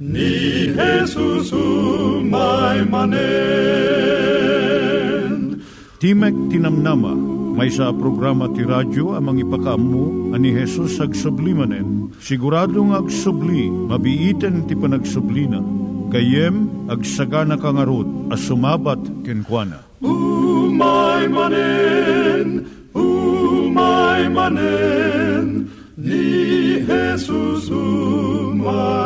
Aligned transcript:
ni 0.00 0.68
Jesus 0.76 1.56
umay 1.56 2.84
manen 2.84 3.26
Timek 5.96 6.36
Tinamnama, 6.52 7.16
may 7.56 7.72
sa 7.72 7.88
programa 7.88 8.52
ti 8.52 8.68
radyo 8.68 9.16
amang 9.16 9.40
ipakaamu 9.40 10.36
ani 10.36 10.52
Hesus 10.52 11.00
ag 11.00 11.16
sublimanen. 11.16 12.12
Siguradong 12.20 12.92
ag 12.92 13.08
subli, 13.08 13.72
mabiiten 13.72 14.68
ti 14.68 14.76
panagsublina. 14.76 15.64
Kayem 16.12 16.68
ag 16.92 17.00
sagana 17.00 17.56
kangarot 17.56 18.04
as 18.28 18.44
sumabat 18.44 19.00
kenkwana. 19.24 19.80
Umay 20.04 21.32
manen, 21.32 22.68
umay 22.92 24.28
manen, 24.28 25.72
ni 25.96 26.84
Jesus 26.84 27.72
umay 27.72 29.05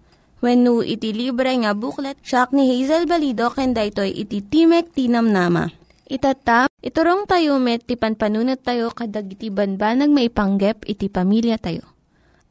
When 0.41 0.65
no 0.65 0.81
iti 0.81 1.13
libre 1.13 1.53
nga 1.53 1.77
booklet, 1.77 2.17
siya 2.25 2.49
ni 2.49 2.65
Hazel 2.65 3.05
Balido, 3.05 3.53
ken 3.53 3.77
daytoy 3.77 4.09
iti 4.09 4.41
Timek 4.41 4.89
Tinam 4.89 5.29
Nama. 5.29 5.69
Itata, 6.09 6.65
iturong 6.81 7.29
tayo 7.29 7.61
met, 7.61 7.85
ti 7.85 7.93
panpanunat 7.93 8.65
tayo 8.65 8.89
kadag 8.89 9.29
iti 9.29 9.53
banbanag 9.53 10.09
maipanggep 10.09 10.83
iti 10.89 11.13
pamilya 11.13 11.61
tayo. 11.61 11.85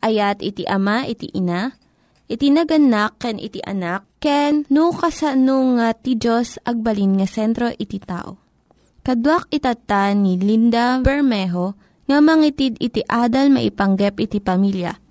Ayat 0.00 0.39
iti 0.41 0.65
ama, 0.71 1.03
iti 1.05 1.34
ina, 1.34 1.75
iti 2.31 2.49
naganak, 2.55 3.19
ken 3.19 3.43
iti 3.43 3.59
anak, 3.61 4.06
ken 4.23 4.71
no 4.71 4.95
kasano 4.95 5.77
nga 5.77 5.91
ti 5.93 6.15
Diyos 6.15 6.62
agbalin 6.62 7.19
nga 7.21 7.27
sentro 7.27 7.75
iti 7.75 7.99
tao. 7.99 8.39
Kaduak 9.03 9.50
itata 9.50 10.15
ni 10.15 10.39
Linda 10.39 11.03
Bermejo, 11.03 11.75
nga 12.06 12.23
mangitid 12.23 12.79
iti 12.79 13.03
adal 13.11 13.50
maipanggep 13.50 14.15
iti 14.23 14.39
pamilya. 14.39 15.09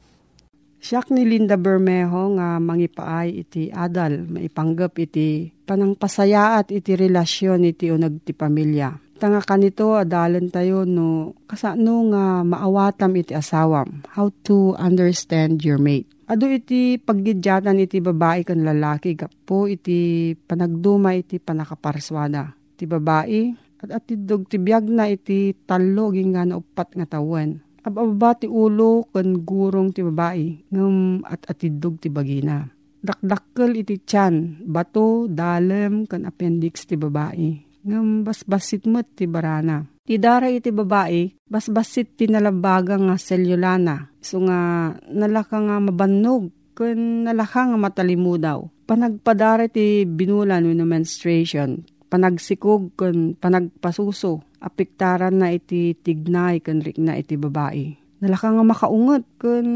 Siya 0.79 1.03
ni 1.11 1.27
Linda 1.27 1.59
Bermejo 1.59 2.39
nga 2.39 2.55
mangipaay 2.55 3.43
iti 3.43 3.67
adal, 3.67 4.23
maipanggap 4.31 4.95
iti 4.95 5.51
panangpasayaat 5.67 6.71
iti 6.71 6.95
relasyon 6.95 7.67
iti 7.67 7.91
unag 7.91 8.23
ti 8.23 8.31
pamilya. 8.31 8.95
Tanga 9.19 9.43
kanito 9.43 9.99
adalan 9.99 10.47
tayo 10.47 10.87
no 10.87 11.35
kasano 11.43 12.07
nga 12.15 12.47
maawatam 12.47 13.11
iti 13.19 13.35
asawam. 13.35 14.07
How 14.15 14.31
to 14.47 14.79
understand 14.79 15.59
your 15.67 15.75
mate. 15.75 16.07
Ado 16.31 16.47
iti 16.47 16.95
paggidyatan 16.95 17.83
iti 17.83 17.99
babae 17.99 18.47
kan 18.47 18.63
lalaki 18.63 19.19
gapo 19.19 19.67
iti 19.67 20.31
panagduma 20.31 21.11
iti 21.19 21.43
panakaparswada. 21.43 22.55
Iti 22.79 22.87
babae 22.87 23.41
at 23.83 23.91
atidog 23.91 24.47
ti 24.47 24.55
biyag 24.55 24.87
na 24.87 25.11
iti 25.11 25.51
talo 25.67 26.15
nga 26.15 26.47
na 26.47 26.55
upat 26.55 26.95
nga 26.95 27.19
tawen. 27.19 27.59
Ababa 27.83 28.35
ti 28.35 28.47
ulo 28.47 29.07
kan 29.13 29.39
gurong 29.47 29.95
ti 29.95 30.03
babae 30.03 30.67
ngam 30.71 31.23
at 31.23 31.47
atidog 31.47 31.99
ti 32.03 32.11
bagina. 32.11 32.67
Dakdakkel 32.99 33.79
iti 33.79 33.95
tiyan, 34.03 34.67
bato, 34.67 35.31
dalem, 35.31 36.03
kan 36.03 36.27
appendix 36.27 36.83
ti 36.83 36.99
babae. 36.99 37.55
Ngam 37.87 38.27
basbasit 38.27 38.83
met 38.83 39.07
ti 39.15 39.23
barana. 39.23 39.87
Ti 40.03 40.19
dara 40.19 40.51
iti 40.51 40.73
babae, 40.73 41.47
basbasit 41.47 42.19
ti 42.19 42.27
nalabaga 42.27 42.99
nga 42.99 43.15
selyulana. 43.15 44.11
So 44.19 44.43
nga 44.43 44.91
nalaka 45.07 45.63
nga 45.63 45.79
mabannog, 45.79 46.51
kan 46.75 47.29
nalaka 47.29 47.71
nga 47.71 47.77
matalimudaw. 47.79 48.59
Panagpadara 48.89 49.69
ti 49.69 50.03
binulan 50.03 50.65
no 50.65 50.83
menstruation, 50.83 51.85
panagsikog 52.09 52.97
kan 52.97 53.37
panagpasuso, 53.37 54.43
apiktaran 54.59 55.39
na 55.39 55.55
iti 55.55 55.95
tignay 55.95 56.59
kan 56.59 56.83
rikna 56.83 57.15
iti 57.15 57.39
babae. 57.39 57.95
Nalaka 58.19 58.51
nga 58.51 58.63
makaungot 58.67 59.23
kan 59.39 59.67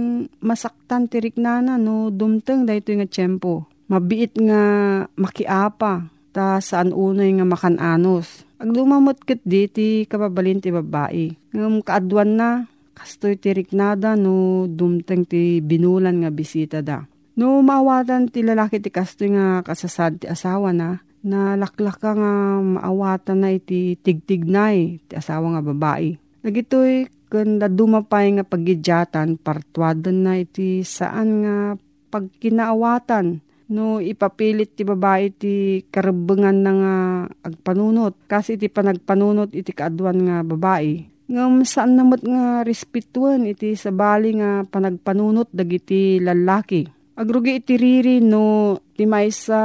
masaktan 0.44 1.08
ti 1.08 1.24
riknana 1.24 1.80
no 1.80 2.12
dumteng 2.12 2.68
dahito 2.68 2.92
nga 2.92 3.08
tiyempo. 3.08 3.72
Mabiit 3.88 4.36
nga 4.36 4.62
makiapa 5.16 6.12
ta 6.36 6.60
saan 6.60 6.92
unay 6.92 7.32
nga 7.40 7.48
makananos. 7.48 8.44
Ag 8.60 8.72
lumamot 8.76 9.20
ket 9.24 9.40
di 9.48 9.72
ti 9.72 9.88
kababalin 10.04 10.60
ti 10.60 10.76
babae. 10.76 11.56
Ngam 11.56 11.84
kaadwan 11.84 12.36
na 12.36 12.50
kastoy 12.96 13.40
ti 13.40 13.56
riknada 13.56 14.20
no 14.20 14.68
dumteng 14.68 15.24
ti 15.24 15.64
binulan 15.64 16.24
nga 16.24 16.32
bisita 16.32 16.84
da. 16.84 17.08
No 17.40 17.64
maawatan 17.64 18.28
ti 18.30 18.44
lalaki 18.44 18.78
ti 18.84 18.92
kastoy 18.92 19.34
nga 19.34 19.66
kasasad 19.66 20.22
ti 20.22 20.26
asawa 20.30 20.70
na, 20.70 21.02
na 21.24 21.56
laklak 21.56 22.04
nga 22.04 22.60
maawatan 22.60 23.40
na 23.40 23.50
iti 23.56 23.96
tigtignay 23.96 25.00
ti 25.08 25.14
asawa 25.16 25.56
nga 25.56 25.64
babae. 25.64 26.20
Nagitoy 26.44 27.08
kanda 27.32 27.72
dumapay 27.72 28.36
nga 28.38 28.46
pagidyatan 28.46 29.40
partwadan 29.40 30.28
na 30.28 30.44
iti 30.44 30.84
saan 30.84 31.48
nga 31.48 31.56
pagkinaawatan. 32.12 33.40
No 33.74 34.04
ipapilit 34.04 34.76
ti 34.76 34.84
babae 34.84 35.32
ti 35.34 35.82
karabengan 35.88 36.58
na 36.62 36.72
nga 36.76 36.96
agpanunot. 37.48 38.14
Kasi 38.28 38.60
iti 38.60 38.68
panagpanunot 38.68 39.56
iti 39.56 39.72
kaadwan 39.72 40.28
nga 40.28 40.38
babae. 40.44 41.08
Ngam 41.32 41.64
saan 41.64 41.96
namot 41.96 42.20
nga 42.22 42.68
respetuan 42.68 43.48
iti 43.48 43.80
sabali 43.80 44.38
nga 44.38 44.68
panagpanunot 44.68 45.48
dagiti 45.56 46.20
lalaki 46.20 47.03
agrugi 47.14 47.62
iti 47.62 47.78
riri 47.78 48.18
no 48.20 48.78
ti 48.98 49.06
maysa 49.06 49.64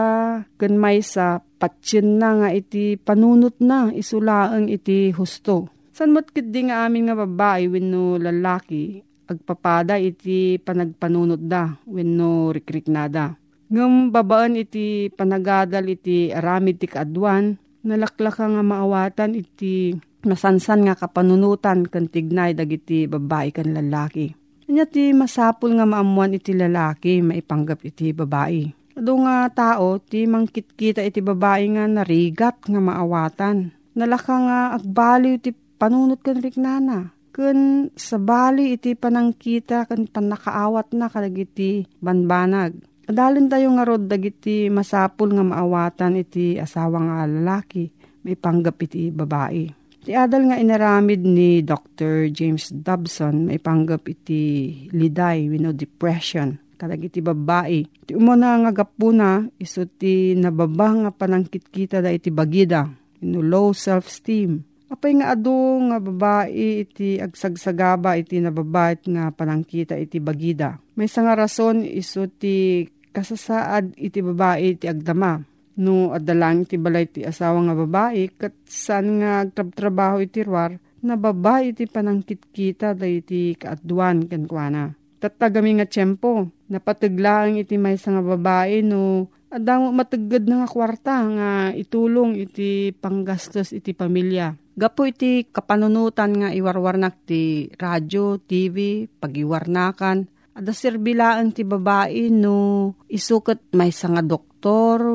ken 0.61 0.75
maysa 0.77 1.41
patsin 1.59 2.21
na 2.21 2.45
nga 2.45 2.49
iti 2.53 2.95
panunot 3.01 3.59
na 3.65 3.91
isulaang 3.91 4.69
iti 4.71 5.11
husto. 5.17 5.73
San 5.91 6.15
mo't 6.15 6.31
di 6.31 6.61
nga 6.71 6.87
amin 6.87 7.11
nga 7.11 7.17
babae 7.19 7.67
wenno 7.67 8.15
lalaki 8.21 9.03
agpapada 9.27 9.99
iti 9.99 10.57
panagpanunot 10.63 11.43
da 11.43 11.75
wenno 11.91 12.55
rikrik 12.55 12.87
nada. 12.87 13.35
Ngam 13.69 14.15
babaan 14.15 14.57
iti 14.57 15.13
panagadal 15.13 15.85
iti 15.93 16.33
aramid 16.33 16.81
ti 16.81 16.87
kaadwan 16.89 17.59
nalaklaka 17.85 18.49
nga 18.49 18.63
maawatan 18.65 19.37
iti 19.37 19.93
masansan 20.25 20.89
nga 20.89 20.95
kapanunutan 20.97 21.85
kan 21.85 22.09
tignay 22.09 22.57
dagiti 22.57 23.05
babae 23.11 23.53
kan 23.53 23.69
lalaki. 23.75 24.38
Kanya 24.69 24.85
ti 24.85 25.17
masapul 25.17 25.81
nga 25.81 25.89
maamuan 25.89 26.37
iti 26.37 26.53
lalaki 26.53 27.25
maipanggap 27.25 27.89
iti 27.89 28.13
babae. 28.13 28.69
Ado 29.01 29.17
nga 29.25 29.49
tao, 29.49 29.97
ti 29.97 30.29
mangkitkita 30.29 31.01
iti 31.01 31.25
babae 31.25 31.73
nga 31.73 31.89
narigat 31.89 32.69
nga 32.69 32.77
maawatan. 32.77 33.73
Nalaka 33.97 34.37
nga 34.37 34.59
agbaliw 34.77 35.41
ti 35.41 35.57
panunot 35.57 36.21
kan 36.21 36.45
riknana. 36.45 37.17
Kun 37.33 37.89
sa 37.97 38.21
bali 38.21 38.77
iti 38.77 38.93
panangkita 38.93 39.89
kan 39.89 40.05
panakaawat 40.05 40.93
na 40.93 41.09
kadagiti 41.09 41.89
banbanag. 42.05 42.77
Adalon 43.09 43.49
tayo 43.49 43.73
nga 43.73 43.89
rod 43.89 44.05
dagiti 44.05 44.69
masapul 44.69 45.33
nga 45.33 45.49
maawatan 45.49 46.21
iti 46.21 46.61
asawa 46.61 47.01
nga 47.09 47.17
lalaki, 47.25 47.89
may 48.21 48.37
panggap 48.37 48.77
iti 48.85 49.09
babae. 49.09 49.88
Ti 50.05 50.15
adal 50.15 50.49
nga 50.49 50.57
inaramid 50.57 51.27
ni 51.27 51.61
Dr. 51.67 52.31
James 52.31 52.71
Dobson, 52.71 53.45
may 53.49 53.59
panggap 53.59 54.07
iti 54.07 54.73
liday, 54.95 55.51
we 55.51 55.59
know 55.59 55.75
depression, 55.75 56.57
kalag 56.79 57.11
iti 57.11 57.19
babae. 57.19 57.85
Ti 58.07 58.15
umuna 58.15 58.57
nga 58.63 58.73
gapuna, 58.85 59.45
iso 59.59 59.85
ti 59.85 60.39
nababa 60.39 60.95
nga 61.07 61.11
panangkit 61.11 61.69
kita 61.69 61.99
da 61.99 62.15
iti 62.15 62.31
bagida, 62.31 62.87
know, 63.21 63.43
low 63.43 63.69
self-esteem. 63.75 64.63
Apay 64.89 65.21
nga 65.21 65.37
ado 65.37 65.53
nga 65.93 66.01
babae 66.01 66.89
iti 66.89 67.21
agsagsagaba 67.21 68.17
iti 68.17 68.41
nababait 68.41 69.05
nga 69.05 69.29
panangkita 69.29 69.93
iti 70.01 70.17
bagida. 70.17 70.81
May 70.97 71.13
nga 71.13 71.37
rason 71.37 71.85
iso 71.85 72.25
ti 72.25 72.89
kasasaad 73.13 74.01
iti 74.01 74.25
babae 74.25 74.81
iti 74.81 74.89
agdama. 74.89 75.45
No 75.79 76.11
adalang 76.11 76.67
iti 76.67 76.75
balay 76.75 77.07
iti 77.07 77.23
asawa 77.23 77.63
nga 77.71 77.75
babae 77.79 78.35
kat 78.35 78.55
saan 78.67 79.23
nga 79.23 79.47
agtrab-trabaho 79.47 80.19
iti 80.19 80.43
ruar 80.43 80.75
na 81.07 81.15
babae 81.15 81.71
iti 81.71 81.87
panangkit 81.87 82.51
kita 82.51 82.99
da 82.99 83.07
iti 83.07 83.55
kaadwan 83.55 84.27
kankwana. 84.27 84.99
Tatagami 85.23 85.79
nga 85.79 85.87
tiyempo, 85.87 86.51
napataglaang 86.71 87.63
iti 87.63 87.79
may 87.79 87.95
nga 87.95 88.23
babae 88.23 88.83
no 88.83 89.31
adang 89.55 89.95
matagad 89.95 90.51
na 90.51 90.63
nga 90.63 90.69
kwarta 90.71 91.15
nga 91.31 91.51
itulong 91.75 92.35
iti 92.39 92.91
panggastos 92.99 93.71
iti 93.71 93.95
pamilya. 93.95 94.55
Gapo 94.79 95.07
iti 95.07 95.47
kapanunutan 95.47 96.39
nga 96.39 96.49
iwarwarnak 96.55 97.27
ti 97.27 97.67
radyo, 97.75 98.39
TV, 98.43 99.07
pagiwarnakan, 99.19 100.39
Ada 100.59 100.75
serbilaan 100.75 101.55
ti 101.55 101.63
babae 101.63 102.35
no 102.35 102.91
isukat 103.07 103.63
may 103.79 103.95
nga 103.95 104.23
doktor, 104.27 104.48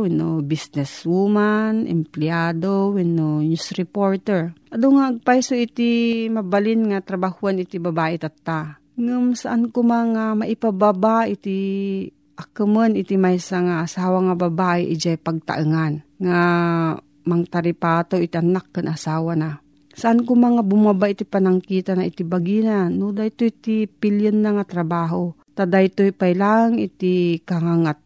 no 0.07 0.39
businesswoman, 0.39 1.85
empleyado, 1.87 2.95
no 2.95 3.43
news 3.43 3.75
reporter. 3.75 4.55
Ado 4.71 4.87
nga 4.95 5.11
agpaiso 5.11 5.53
iti 5.53 6.25
mabalin 6.31 6.91
nga 6.91 7.03
trabahuan 7.03 7.59
iti 7.59 7.77
babae 7.77 8.15
tatta. 8.15 8.79
Ngam 8.95 9.33
saan 9.33 9.73
ko 9.73 9.81
mga 9.83 10.37
maipababa 10.37 11.25
iti 11.27 12.07
akaman 12.37 12.97
iti 12.97 13.17
may 13.19 13.37
nga 13.37 13.85
asawa 13.85 14.31
nga 14.31 14.35
babae 14.37 14.89
ijay 14.93 15.17
pagtaengan 15.21 16.01
nga 16.17 16.41
mangtaripato 17.23 18.19
iti 18.19 18.35
anak 18.37 18.71
kan 18.71 18.87
asawa 18.89 19.33
na. 19.35 19.59
Saan 19.93 20.25
ko 20.25 20.33
mga 20.33 20.65
bumaba 20.65 21.05
iti 21.05 21.21
panangkita 21.21 21.93
na 21.93 22.09
iti 22.09 22.25
bagina, 22.25 22.89
no 22.89 23.13
dayto 23.13 23.45
iti 23.45 23.85
pilyon 23.85 24.41
na 24.41 24.57
nga 24.57 24.65
trabaho. 24.65 25.37
Ta 25.53 25.69
dayto 25.69 26.01
pay 26.17 26.33
iti 26.81 27.37
kangangatuan 27.45 28.02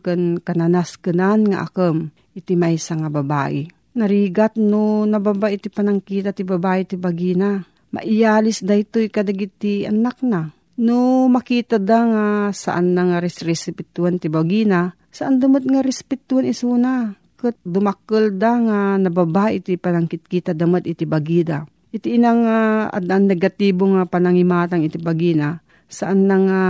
kan 0.00 0.38
kananas 0.42 1.00
kanan 1.00 1.48
nga 1.48 1.64
akam 1.66 2.12
iti 2.36 2.54
maysa 2.54 2.96
nga 2.98 3.10
babae. 3.10 3.66
Narigat 3.96 4.54
no 4.54 5.02
nababa 5.04 5.50
iti 5.50 5.66
panangkita 5.66 6.30
ti 6.30 6.46
babae 6.46 6.86
ti 6.86 6.94
bagina. 6.94 7.64
Maiyalis 7.90 8.62
daytoy 8.62 9.10
kadagiti 9.10 9.82
anak 9.82 10.22
na. 10.22 10.54
No 10.80 11.26
makita 11.26 11.76
da 11.76 12.00
nga 12.06 12.26
saan 12.54 12.94
na 12.94 13.02
nga 13.10 13.18
resresipituan 13.20 14.16
ti 14.16 14.32
bagina, 14.32 14.96
saan 15.12 15.36
dumot 15.42 15.66
nga 15.66 15.84
respetuan 15.84 16.48
isuna 16.48 17.18
ket 17.36 17.56
dumakkel 17.66 18.36
da 18.36 18.52
nga 18.56 18.78
nababa 18.96 19.50
iti 19.52 19.76
panangkit 19.76 20.24
kita 20.28 20.52
damat 20.56 20.86
iti 20.86 21.04
bagida. 21.04 21.66
Iti 21.90 22.14
inang 22.14 22.46
uh, 22.46 22.86
adan 22.94 23.26
negatibo 23.26 23.82
nga 23.90 24.06
panangimatang 24.06 24.86
iti 24.86 24.96
bagina 25.02 25.58
saan 25.90 26.30
na 26.30 26.36
nga 26.38 26.60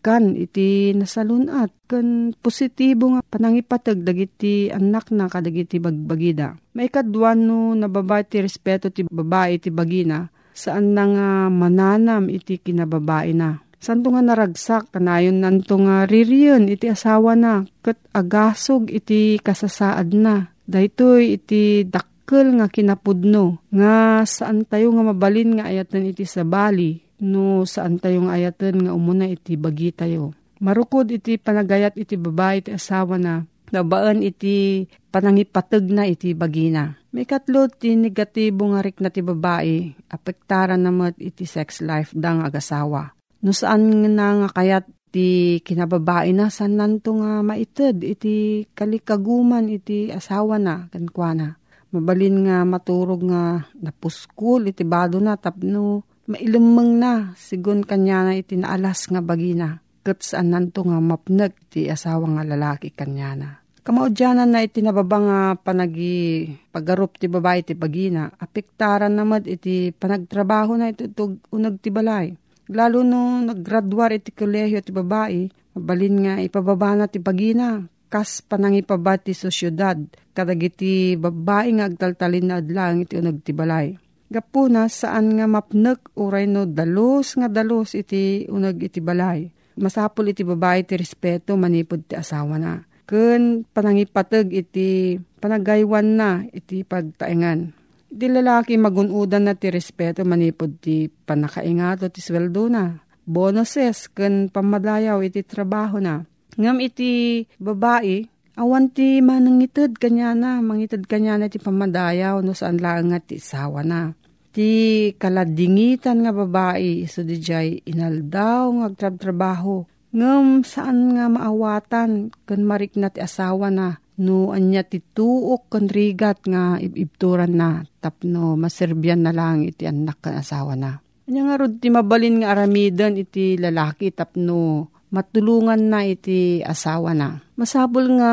maikan 0.00 0.32
iti 0.32 0.96
nasalunat 0.96 1.68
kan 1.84 2.32
positibo 2.40 3.12
nga 3.12 3.20
panangipatag 3.20 4.00
dagiti 4.00 4.72
anak 4.72 5.12
na 5.12 5.28
kadagiti 5.28 5.76
bagbagida. 5.76 6.56
Maikadwan 6.72 7.44
no 7.44 7.76
nababa 7.76 8.24
iti 8.24 8.40
respeto 8.40 8.88
ti 8.88 9.04
babae 9.04 9.60
iti 9.60 9.68
bagina 9.68 10.24
saan 10.56 10.96
na 10.96 11.04
nga 11.04 11.28
mananam 11.52 12.32
iti 12.32 12.56
kinababae 12.56 13.36
na 13.36 13.60
Santo 13.80 14.12
nga 14.12 14.20
naragsak, 14.20 14.92
kanayon 14.92 15.40
nanto 15.40 15.80
nga 15.80 16.04
ririyon, 16.04 16.68
iti 16.68 16.92
asawa 16.92 17.32
na, 17.32 17.64
kat 17.80 17.96
agasog 18.12 18.92
iti 18.92 19.40
kasasaad 19.40 20.12
na. 20.12 20.52
Daytoy 20.68 21.40
iti 21.40 21.88
dakkel 21.88 22.60
nga 22.60 22.68
kinapudno, 22.68 23.64
nga 23.72 24.20
saan 24.28 24.68
tayo 24.68 24.92
nga 24.92 25.00
mabalin 25.08 25.56
nga 25.56 25.72
ayatan 25.72 26.12
iti 26.12 26.28
sabali, 26.28 27.00
no 27.20 27.68
saan 27.68 28.00
tayo 28.00 28.26
nga 28.26 28.36
ayatan 28.36 28.88
nga 28.88 28.92
umuna 28.96 29.28
iti 29.28 29.54
bagi 29.60 29.92
tayo. 29.92 30.32
Marukod 30.60 31.08
iti 31.08 31.40
panagayat 31.40 31.96
iti 31.96 32.20
babae 32.20 32.60
iti 32.60 32.70
asawa 32.76 33.16
na, 33.16 33.44
nabaan 33.72 34.20
iti 34.20 34.84
panangipatag 35.08 35.88
na 35.88 36.04
iti 36.04 36.36
bagina. 36.36 37.00
May 37.10 37.24
katlo 37.24 37.66
ti 37.66 37.96
negatibo 37.96 38.68
nga 38.70 38.84
rik 38.84 39.00
na 39.00 39.08
ti 39.10 39.24
babae, 39.24 39.96
apektaran 40.12 40.84
namat 40.84 41.16
iti 41.18 41.48
sex 41.48 41.80
life 41.80 42.12
dang 42.12 42.44
agasawa. 42.44 43.16
No 43.40 43.56
saan 43.56 43.88
nga 43.88 44.28
nga 44.36 44.48
kayat 44.52 44.84
ti 45.10 45.58
kinababae 45.64 46.30
na 46.30 46.52
saan 46.52 46.78
nanto 46.78 47.18
nga 47.18 47.42
maited 47.42 48.04
iti 48.04 48.68
kalikaguman 48.76 49.66
iti 49.66 50.12
asawa 50.12 50.60
na 50.60 50.86
kankwana. 50.92 51.58
Mabalin 51.90 52.46
nga 52.46 52.62
maturog 52.62 53.26
nga 53.26 53.66
napuskul 53.82 54.70
iti 54.70 54.86
bado 54.86 55.18
na 55.18 55.34
tapno 55.34 56.06
mailumeng 56.30 57.02
na 57.02 57.34
sigun 57.34 57.82
kanya 57.82 58.30
na 58.30 58.38
iti 58.38 58.54
naalas 58.54 59.10
nga 59.10 59.18
bagina. 59.18 59.82
Kat 60.00 60.22
saan 60.22 60.54
nanto 60.54 60.86
nga 60.86 61.02
mapnag 61.02 61.52
ti 61.68 61.90
asawa 61.90 62.24
nga 62.38 62.44
lalaki 62.46 62.94
kanya 62.94 63.30
na. 63.36 63.48
Kamaudyanan 63.82 64.48
na 64.54 64.62
iti 64.62 64.80
nababa 64.80 65.18
nga 65.18 65.40
panagi 65.58 66.46
pagarup 66.70 67.18
ti 67.18 67.26
babae 67.26 67.66
ti 67.66 67.74
bagina, 67.74 68.30
apektaran 68.38 69.12
namad 69.12 69.48
iti 69.50 69.90
panagtrabaho 69.90 70.72
na 70.78 70.92
iti 70.92 71.10
unag 71.52 71.80
ti 71.82 71.90
balay 71.90 72.32
Lalo 72.70 73.02
no 73.02 73.42
naggraduar 73.42 74.14
iti 74.14 74.30
kolehiyo 74.30 74.78
ti 74.78 74.94
babae, 74.94 75.50
mabalin 75.74 76.16
nga 76.22 76.34
ipababa 76.38 76.94
na 76.94 77.10
ti 77.10 77.18
pagina, 77.18 77.82
kas 78.06 78.46
panangipaba 78.46 79.18
ti 79.18 79.34
sosyudad, 79.34 79.98
kadagiti 80.30 81.18
babae 81.18 81.74
nga 81.74 81.90
agtaltalin 81.90 82.46
na 82.46 82.62
adlang 82.62 83.02
iti 83.02 83.18
unag 83.18 83.42
ti 83.42 83.50
balay. 83.50 83.98
Gapuna 84.30 84.86
saan 84.86 85.34
nga 85.34 85.50
mapnek 85.50 86.14
uray 86.14 86.46
no 86.46 86.62
dalos 86.62 87.34
nga 87.34 87.50
dalos 87.50 87.98
iti 87.98 88.46
unag 88.46 88.78
iti 88.78 89.02
balay. 89.02 89.50
Masapul 89.74 90.30
iti 90.30 90.46
babae 90.46 90.86
ti 90.86 90.94
respeto 90.94 91.58
manipod 91.58 92.06
ti 92.06 92.14
asawa 92.14 92.54
na. 92.54 92.78
Kun 93.10 93.66
panangipatag 93.74 94.54
iti 94.54 95.18
panagaywan 95.42 96.14
na 96.14 96.46
iti 96.54 96.86
pagtaengan 96.86 97.74
Di 98.10 98.26
lalaki 98.26 98.74
magunudan 98.74 99.46
na 99.46 99.54
ti 99.54 99.70
respeto 99.70 100.26
manipod 100.26 100.82
ti 100.82 101.06
panakaingato 101.06 102.10
ti 102.10 102.18
sweldo 102.18 102.66
na. 102.66 102.98
Bonuses 103.22 104.10
ken 104.10 104.50
pamadayaw 104.50 105.22
iti 105.22 105.46
trabaho 105.46 106.02
na. 106.02 106.26
Ngam 106.58 106.82
iti 106.82 107.42
babae, 107.62 108.26
awan 108.58 108.90
ti 108.90 109.22
manangited 109.22 109.94
kanya 109.94 110.34
na, 110.34 110.58
mangited 110.58 111.06
kanya 111.06 111.38
na 111.38 111.46
ti 111.46 111.62
pamadayaw 111.62 112.42
no 112.42 112.50
saan 112.50 112.82
lang 112.82 113.14
nga 113.14 113.22
ti 113.22 113.38
isawa 113.38 113.86
na. 113.86 114.10
Ti 114.50 114.70
kaladingitan 115.14 116.26
nga 116.26 116.34
babae, 116.34 117.06
iso 117.06 117.22
di 117.22 117.38
jay 117.38 117.78
inaldaw 117.86 118.66
nga 118.82 118.86
agtrab-trabaho. 118.90 119.86
Ngam 120.10 120.66
saan 120.66 121.14
nga 121.14 121.30
maawatan 121.30 122.34
kan 122.42 122.60
marik 122.66 122.98
na 122.98 123.14
ti 123.14 123.22
asawa 123.22 123.70
na 123.70 124.02
no 124.18 124.50
anya 124.50 124.82
ti 124.82 124.98
tuok 124.98 125.70
kan 125.70 125.86
rigat 125.86 126.42
nga 126.50 126.82
ibibturan 126.82 127.54
na 127.54 127.86
tapno 128.02 128.58
maserbyan 128.58 129.22
na 129.22 129.30
lang 129.30 129.62
iti 129.62 129.86
anak 129.86 130.18
kan 130.18 130.42
asawa 130.42 130.74
na. 130.74 130.98
Anya 131.30 131.46
nga 131.46 131.62
rod 131.62 131.78
ti 131.78 131.94
mabalin 131.94 132.42
nga 132.42 132.58
aramidan 132.58 133.14
iti 133.14 133.54
lalaki 133.54 134.10
tapno 134.10 134.90
matulungan 135.14 135.78
na 135.78 136.02
iti 136.02 136.58
asawa 136.58 137.14
na. 137.14 137.38
Masabol 137.54 138.10
nga 138.18 138.32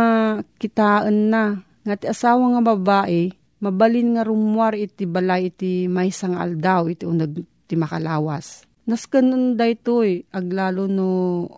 kitaan 0.58 1.30
na 1.30 1.62
nga 1.86 1.94
ti 1.94 2.10
asawa 2.10 2.58
nga 2.58 2.74
babae 2.74 3.37
mabalin 3.64 4.18
nga 4.18 4.24
rumwar 4.28 4.78
iti 4.78 5.06
balay 5.10 5.50
iti 5.54 5.86
may 5.90 6.14
sang 6.14 6.38
aldaw 6.38 6.90
iti 6.90 7.06
unag 7.08 7.38
ti 7.68 7.76
makalawas. 7.76 8.66
Naskan 8.88 9.60
daytoy 9.60 10.32
aglalo 10.32 10.88
no 10.88 11.10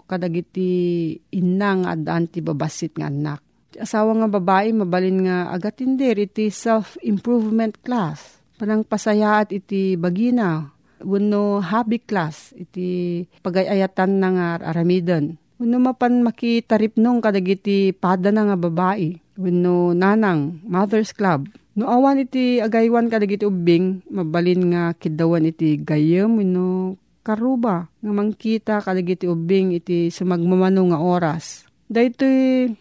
kadagiti 0.10 1.14
inang 1.38 1.86
adan 1.86 2.26
ti 2.26 2.42
babasit 2.42 2.98
nga 2.98 3.06
anak 3.06 3.46
asawa 3.80 4.12
nga 4.26 4.30
babae 4.30 4.74
mabalin 4.76 5.30
nga 5.30 5.38
agatindir 5.56 6.20
iti 6.20 6.52
self-improvement 6.52 7.80
class. 7.86 8.42
Panang 8.60 8.84
pasayaat 8.84 9.56
iti 9.56 9.96
bagina. 9.96 10.68
Wano 11.00 11.64
hobby 11.64 12.04
class 12.04 12.52
iti 12.60 13.24
pagayayatan 13.40 14.12
na 14.20 14.30
nga 14.36 14.48
aramidon. 14.76 15.40
Wano 15.56 15.76
mapan 15.80 16.20
makitarip 16.20 17.00
nung 17.00 17.24
kadagiti 17.24 17.96
pada 17.96 18.36
na 18.36 18.52
nga 18.52 18.58
babae. 18.60 19.16
Wano 19.40 19.96
nanang, 19.96 20.60
mother's 20.68 21.16
club. 21.16 21.48
No 21.80 21.88
awan 21.88 22.20
iti 22.20 22.60
agaywan 22.60 23.08
kadagiti 23.08 23.48
ubing, 23.48 24.04
mabalin 24.12 24.68
nga 24.76 24.92
kidawan 25.00 25.48
iti 25.48 25.80
gayam, 25.80 26.36
wano 26.36 27.00
karuba. 27.24 27.88
Nga 28.04 28.12
mangkita 28.12 28.76
kadagiti 28.84 29.32
ubing 29.32 29.72
iti 29.72 30.12
sumagmamano 30.12 30.92
nga 30.92 31.00
oras 31.00 31.64
Dahito 31.90 32.28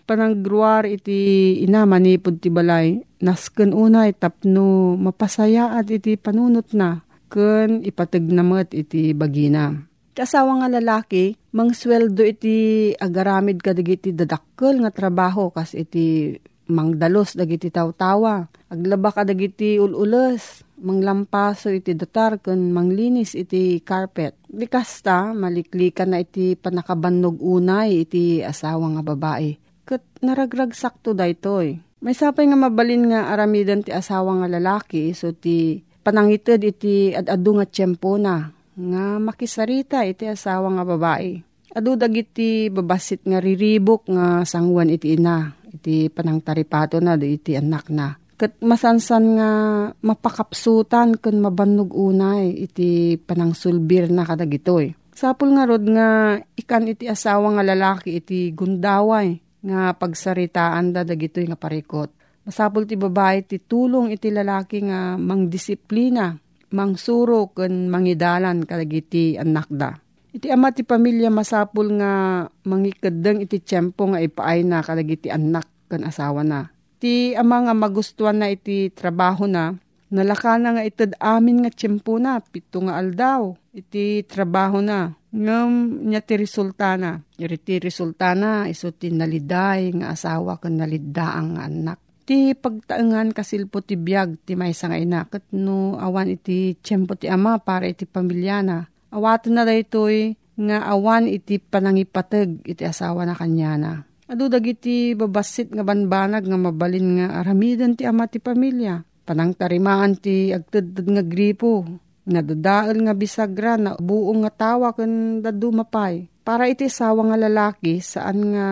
pananggruar 0.04 0.84
iti 0.84 1.54
ina 1.62 1.86
manipod 1.86 2.42
ti 2.42 2.50
balay. 2.50 2.98
Nasken 3.22 3.70
unay 3.70 4.18
tapno 4.18 4.98
mapasaya 4.98 5.78
at 5.78 5.86
iti 5.94 6.18
panunot 6.18 6.74
na. 6.74 7.06
Kun 7.30 7.86
ipatag 7.86 8.26
namat 8.26 8.74
iti 8.74 9.14
bagina. 9.14 9.78
Ti 10.12 10.26
asawa 10.26 10.60
nga 10.60 10.68
lalaki, 10.74 11.38
mangsweldo 11.54 12.20
iti 12.26 12.90
agaramid 12.98 13.62
kadagiti 13.62 14.10
dadakkel 14.10 14.82
nga 14.82 14.90
trabaho 14.90 15.54
kas 15.54 15.72
iti 15.72 16.34
mangdalos 16.68 17.34
dagiti 17.34 17.72
tawtawa. 17.72 18.46
Aglaba 18.68 19.10
ka 19.10 19.22
dagiti 19.24 19.80
ulules, 19.80 20.62
manglampaso 20.78 21.72
iti 21.72 21.96
datar 21.96 22.38
kun 22.38 22.70
manglinis 22.70 23.34
iti 23.34 23.80
carpet. 23.82 24.36
Di 24.46 24.68
kasta, 24.68 25.32
maliklikan 25.34 26.14
na 26.14 26.22
iti 26.22 26.54
panakabannog 26.54 27.40
unay 27.40 28.06
iti 28.06 28.44
asawa 28.44 28.92
nga 28.94 29.02
babae. 29.02 29.50
Kat 29.88 30.04
naragrag 30.20 30.76
sakto 30.76 31.16
daytoy. 31.16 31.80
May 31.98 32.14
sapay 32.14 32.46
nga 32.46 32.54
mabalin 32.54 33.10
nga 33.10 33.34
aramidan 33.34 33.82
ti 33.82 33.90
asawa 33.90 34.38
nga 34.38 34.46
lalaki 34.46 35.10
so 35.18 35.34
ti 35.34 35.82
panangited 36.06 36.62
iti 36.62 37.10
adado 37.10 37.58
nga 37.58 37.66
tiyempo 37.66 38.14
na 38.14 38.54
nga 38.78 39.18
makisarita 39.18 40.06
iti 40.06 40.30
asawa 40.30 40.70
nga 40.78 40.86
babae. 40.86 41.42
Adu 41.74 41.98
dagiti 41.98 42.70
babasit 42.70 43.26
nga 43.26 43.42
riribok 43.42 44.06
nga 44.06 44.46
sangwan 44.46 44.94
iti 44.94 45.18
ina 45.18 45.57
iti 45.70 46.08
panang 46.08 46.40
taripato 46.40 46.98
na 46.98 47.14
iti 47.20 47.54
anak 47.54 47.86
na. 47.92 48.16
Kat 48.38 48.54
masansan 48.62 49.34
nga 49.34 49.50
mapakapsutan 49.98 51.18
kun 51.18 51.42
mabannog 51.42 51.90
unay 51.90 52.54
iti 52.54 53.18
panang 53.18 53.50
sulbir 53.50 54.06
na 54.08 54.22
kadagitoy. 54.22 54.94
Sapul 55.10 55.58
nga 55.58 55.66
rod 55.66 55.82
nga 55.82 56.38
ikan 56.54 56.86
iti 56.86 57.10
asawa 57.10 57.58
nga 57.58 57.66
lalaki 57.66 58.22
iti 58.22 58.54
gundaway 58.54 59.34
nga 59.58 59.90
pagsaritaan 59.98 60.94
da 60.94 61.02
dagitoy 61.02 61.50
nga 61.50 61.58
parikot. 61.58 62.14
Masapul 62.46 62.86
ti 62.86 62.94
babae 62.94 63.42
ti 63.42 63.58
tulong 63.58 64.14
iti 64.14 64.30
lalaki 64.30 64.86
nga 64.86 65.18
mangdisiplina, 65.18 66.38
mangsuro 66.72 67.50
ken 67.50 67.90
mangidalan 67.90 68.62
kadagiti 68.64 69.34
anak 69.34 69.68
da. 69.68 69.90
Iti 70.28 70.52
ama 70.52 70.68
ti 70.76 70.84
pamilya 70.84 71.32
masapul 71.32 71.96
nga 71.96 72.44
mangikadeng 72.68 73.40
iti 73.40 73.64
tiyempo 73.64 74.12
nga 74.12 74.20
ipaay 74.20 74.60
na 74.60 74.84
kadagiti 74.84 75.32
anak 75.32 75.64
ken 75.88 76.04
asawa 76.04 76.44
na. 76.44 76.68
Ti 77.00 77.32
ama 77.32 77.64
nga 77.64 77.72
magustuhan 77.72 78.36
na 78.36 78.52
iti 78.52 78.92
trabaho 78.92 79.48
na, 79.48 79.72
nalaka 80.12 80.60
na 80.60 80.76
nga 80.76 80.84
itad 80.84 81.16
amin 81.16 81.64
nga 81.64 81.72
tiyempo 81.72 82.20
na, 82.20 82.44
pito 82.44 82.84
nga 82.84 83.00
aldaw, 83.00 83.56
iti 83.72 84.26
trabaho 84.28 84.84
na. 84.84 85.16
Ngam 85.32 86.04
niya 86.08 86.20
ti 86.24 86.34
resulta 86.36 86.96
na. 87.00 87.20
Iri 87.40 87.56
ti 87.60 87.80
resulta 87.80 88.36
na, 88.36 88.68
iso 88.68 88.92
ti 88.92 89.08
naliday 89.08 89.96
nga 89.96 90.12
asawa 90.12 90.60
ken 90.60 90.76
nalidaang 90.76 91.56
nga 91.56 91.64
anak. 91.70 91.98
Ti 92.28 92.52
pagtaengan 92.52 93.32
kasilpo 93.32 93.80
ti 93.80 93.96
biyag 93.96 94.44
ti 94.44 94.52
maysa 94.52 94.92
nga 94.92 95.00
ina, 95.00 95.24
ket 95.24 95.48
no 95.56 95.96
awan 95.96 96.28
iti 96.28 96.76
tiyempo 96.76 97.16
ti 97.16 97.32
ama 97.32 97.56
para 97.56 97.88
iti 97.88 98.04
pamilya 98.04 98.60
na 98.60 98.84
Awaten 99.08 99.56
na 99.56 99.64
daytoy 99.64 100.36
nga 100.58 100.84
awan 100.90 101.30
iti 101.30 101.62
panangipateg 101.62 102.66
iti 102.66 102.82
asawa 102.82 103.24
na 103.24 103.38
kanya 103.38 103.78
na. 103.78 103.92
Adu 104.28 104.52
dagiti 104.52 105.16
babasit 105.16 105.72
nga 105.72 105.80
banbanag 105.80 106.44
nga 106.44 106.58
mabalin 106.60 107.16
nga 107.16 107.40
aramidan 107.40 107.96
ti 107.96 108.04
ama 108.04 108.28
ti 108.28 108.36
pamilya. 108.42 109.00
Panang 109.24 109.56
tarimaan 109.56 110.20
ti 110.20 110.52
agteded 110.52 111.06
nga 111.08 111.24
gripo. 111.24 111.86
Nga 112.28 112.44
dadael 112.44 113.08
nga 113.08 113.14
bisagra 113.16 113.80
na 113.80 113.96
buong 113.96 114.44
nga 114.44 114.52
tawa 114.52 114.92
ken 114.92 115.40
dadu 115.40 115.72
mapay. 115.72 116.28
Para 116.44 116.68
iti 116.68 116.92
sawa 116.92 117.32
nga 117.32 117.40
lalaki 117.40 118.04
saan 118.04 118.52
nga 118.52 118.66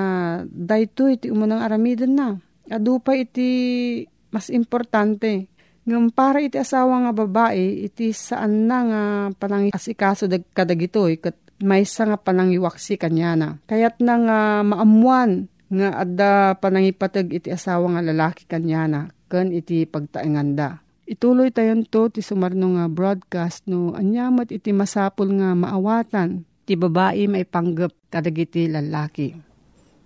daytoy 0.45 1.17
iti 1.17 1.33
umunang 1.33 1.65
aramidan 1.65 2.13
na. 2.13 2.29
Adu 2.69 3.01
pa 3.01 3.17
iti 3.17 3.49
mas 4.29 4.53
importante 4.53 5.49
Ngam 5.87 6.11
para 6.11 6.43
iti 6.43 6.59
asawa 6.59 7.07
nga 7.07 7.13
babae, 7.15 7.87
iti 7.87 8.11
saan 8.11 8.67
na 8.67 8.79
nga 8.83 9.03
panang 9.39 9.71
asikaso 9.71 10.27
dag 10.27 10.43
kadagitoy, 10.51 11.23
kat 11.23 11.39
may 11.63 11.87
sa 11.87 12.11
nga 12.11 12.19
panangiwaksi 12.19 12.99
kanya 12.99 13.39
na. 13.39 13.49
Kayat 13.71 14.03
na 14.03 14.15
nga 14.19 14.39
maamuan 14.67 15.47
nga 15.71 16.03
adda 16.03 16.59
panangipatag 16.59 17.31
iti 17.31 17.55
asawa 17.55 17.95
nga 17.95 18.03
lalaki 18.03 18.51
kanya 18.51 18.83
na, 18.91 19.01
kan 19.31 19.55
iti 19.55 19.87
pagtaenganda. 19.87 20.83
Ituloy 21.07 21.55
tayon 21.55 21.87
to 21.87 22.11
ti 22.11 22.19
sumarno 22.19 22.75
nga 22.75 22.91
broadcast 22.91 23.71
no 23.71 23.95
anyamat 23.95 24.51
iti 24.51 24.75
masapul 24.75 25.39
nga 25.39 25.55
maawatan 25.55 26.43
ti 26.67 26.75
babae 26.75 27.31
may 27.31 27.47
panggap 27.47 27.95
kadagiti 28.11 28.67
lalaki. 28.67 29.39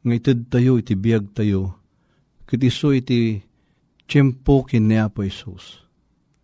nga 0.00 0.14
itid 0.16 0.48
tayo 0.48 0.80
iti 0.80 0.96
biyag 0.96 1.36
tayo, 1.36 1.76
ket 2.48 2.60
iso 2.64 2.90
iti 2.96 3.40
tiyempo 4.08 4.64
kinea 4.64 5.12
po 5.12 5.22
Isus. 5.22 5.84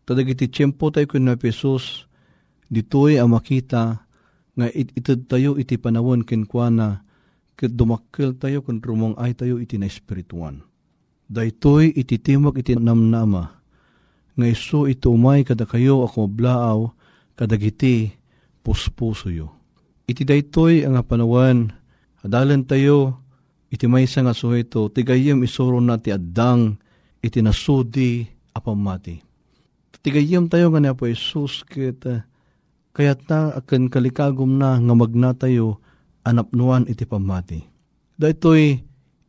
Tadag 0.07 0.31
iti 0.31 0.47
tiyempo 0.47 0.93
tayo 0.93 1.09
kinea 1.09 1.41
po 1.41 1.49
Isus, 1.49 2.05
ditoy 2.69 3.17
ang 3.17 3.33
makita 3.33 4.07
nga 4.57 4.67
it 4.73 4.93
tayo 5.29 5.57
iti 5.61 5.77
panawon 5.77 6.25
kinkwana, 6.25 7.05
ket 7.57 7.73
dumakkel 7.73 8.37
tayo 8.37 8.61
kun 8.61 8.81
rumong 8.81 9.17
ay 9.17 9.33
tayo 9.33 9.57
iti 9.61 9.81
na 9.81 9.89
espirituan. 9.89 10.65
Daytoy 11.27 11.91
iti 11.97 12.23
timok 12.23 12.61
iti 12.63 12.79
namnama, 12.79 13.45
nga 14.37 14.47
iso 14.47 14.87
ito 14.87 15.11
umay 15.11 15.43
kada 15.43 15.67
kayo 15.67 16.05
ako 16.07 16.29
blaaw, 16.29 16.87
kadagiti 17.35 18.15
puspuso 18.63 19.33
yo. 19.33 19.51
Iti 20.07 20.23
daytoy 20.23 20.87
ang 20.87 21.03
panawan, 21.03 21.75
adalan 22.23 22.63
tayo, 22.63 23.26
iti 23.71 23.87
maysa 23.91 24.23
nga 24.23 24.35
suheto, 24.37 24.89
tigayem 24.91 25.43
isuro 25.43 25.83
na 25.83 25.99
ti 25.99 26.15
addang, 26.15 26.79
iti 27.23 27.43
nasudi 27.43 28.23
apamati. 28.55 29.19
Tigayem 30.07 30.47
tayo 30.47 30.71
nga 30.71 30.79
na 30.79 30.95
po 30.95 31.11
Isus, 31.11 31.67
uh, 31.67 32.23
kayat 32.95 33.27
na 33.27 33.51
akan 33.59 33.91
kalikagom 33.91 34.55
na 34.55 34.79
nga 34.79 34.95
magna 34.95 35.35
tayo 35.35 35.83
anapnuan 36.23 36.87
iti 36.87 37.03
pamati. 37.03 37.59
Daytoy 38.15 38.79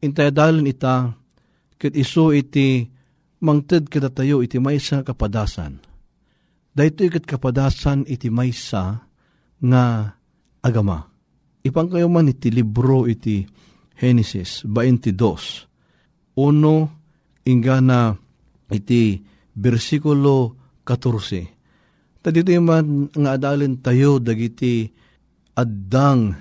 intayadalan 0.05 0.69
ita, 0.69 1.17
ket 1.81 1.97
iso 1.97 2.29
iti 2.29 2.85
mangted 3.41 3.89
kita 3.89 4.13
tayo 4.13 4.45
iti 4.45 4.61
maysa 4.61 5.01
kapadasan. 5.01 5.81
Daytoy 6.77 7.09
ket 7.09 7.25
kapadasan 7.25 8.05
iti 8.05 8.29
maysa 8.29 9.01
nga 9.65 9.83
agama. 10.61 11.09
Ipang 11.65 11.89
kayo 11.89 12.05
man 12.07 12.29
iti 12.29 12.53
libro 12.53 13.09
iti 13.09 13.43
Genesis 13.97 14.61
22. 14.63 16.37
Uno, 16.37 16.75
ingana 17.49 18.13
iti 18.69 19.17
versikulo 19.57 20.53
14. 20.85 22.21
Tadito 22.21 22.53
man 22.61 23.09
nga 23.09 23.39
adalin 23.39 23.81
tayo 23.81 24.21
dagiti 24.21 24.85
addang 25.57 26.35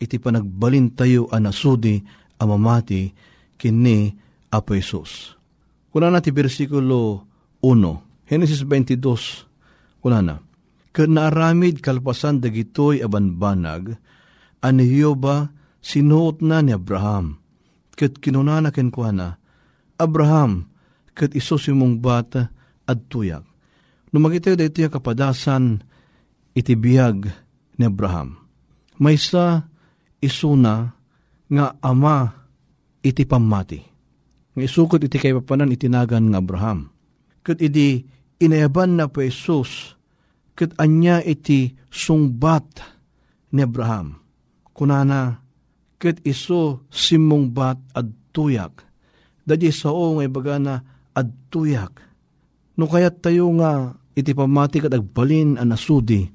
iti 0.00 0.16
panagbalin 0.16 0.94
tayo 0.96 1.28
anasudi 1.28 2.00
amamati 2.40 3.12
kini 3.58 4.14
Apo 4.48 4.72
Isus. 4.72 5.36
Kuna 5.92 6.08
na 6.08 6.24
ti 6.24 6.32
versikulo 6.32 7.26
1, 7.60 8.30
Genesis 8.30 8.64
22, 8.64 10.00
kuna 10.00 10.22
na. 10.22 10.36
Kanaaramid 10.94 11.82
kalpasan 11.84 12.40
dagitoy 12.40 13.04
abanbanag, 13.04 13.98
ani 14.64 14.84
Hiyoba 14.88 15.52
sinuot 15.88 16.44
na 16.44 16.60
ni 16.60 16.76
Abraham. 16.76 17.40
ket 17.98 18.22
kinunana 18.22 18.70
ken 18.70 18.94
kuana, 18.94 19.34
Abraham, 19.98 20.70
ket 21.18 21.34
iso 21.34 21.58
si 21.58 21.74
mong 21.74 21.98
bata 21.98 22.46
at 22.86 23.10
tuyak. 23.10 23.42
Numagitayo 24.14 24.54
da 24.54 24.70
ito 24.70 24.86
kapadasan 24.86 25.82
iti 26.54 26.78
biyag 26.78 27.26
ni 27.74 27.84
Abraham. 27.84 28.38
Maysa 29.02 29.66
isuna 30.22 30.94
nga 31.50 31.66
ama 31.82 32.46
iti 33.02 33.26
pamati. 33.26 33.82
Nga 34.54 34.62
isukot 34.62 35.02
iti 35.02 35.18
kay 35.18 35.34
papanan 35.34 35.74
itinagan 35.74 36.30
nga 36.30 36.38
Abraham. 36.38 36.94
Kat 37.42 37.58
iti 37.58 38.06
inayaban 38.38 38.94
na 38.94 39.10
po 39.10 39.20
Jesus, 39.20 39.98
kat 40.54 40.72
anya 40.78 41.18
iti 41.20 41.74
sungbat 41.90 42.80
ni 43.52 43.66
Abraham. 43.66 44.22
Kunana, 44.72 45.42
kat 45.98 46.22
iso 46.22 46.86
simong 46.88 47.50
bat 47.50 47.78
ad 47.92 48.10
tuyak. 48.30 48.86
Dadi 49.42 49.70
sao 49.74 50.18
nga 50.18 50.24
ibaga 50.24 50.56
na 50.62 50.74
ad 51.14 51.28
tuyak. 51.50 51.92
No 52.78 52.86
kayat 52.86 53.18
tayo 53.18 53.50
nga 53.58 53.92
iti 54.14 54.30
pamati 54.34 54.78
kat 54.78 54.94
agbalin 54.94 55.58
ang 55.58 55.74
nasudi, 55.74 56.26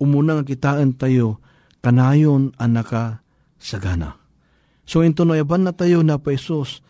umuna 0.00 0.40
nga 0.40 0.44
kitaan 0.48 0.96
tayo 0.96 1.40
kanayon 1.84 2.52
ang 2.56 2.72
naka 2.72 3.20
sagana. 3.60 4.16
So 4.88 5.04
into 5.04 5.28
no 5.28 5.36
yaban 5.36 5.68
na 5.68 5.76
tayo 5.76 6.00
na 6.00 6.16
pa 6.16 6.32
Isos, 6.32 6.80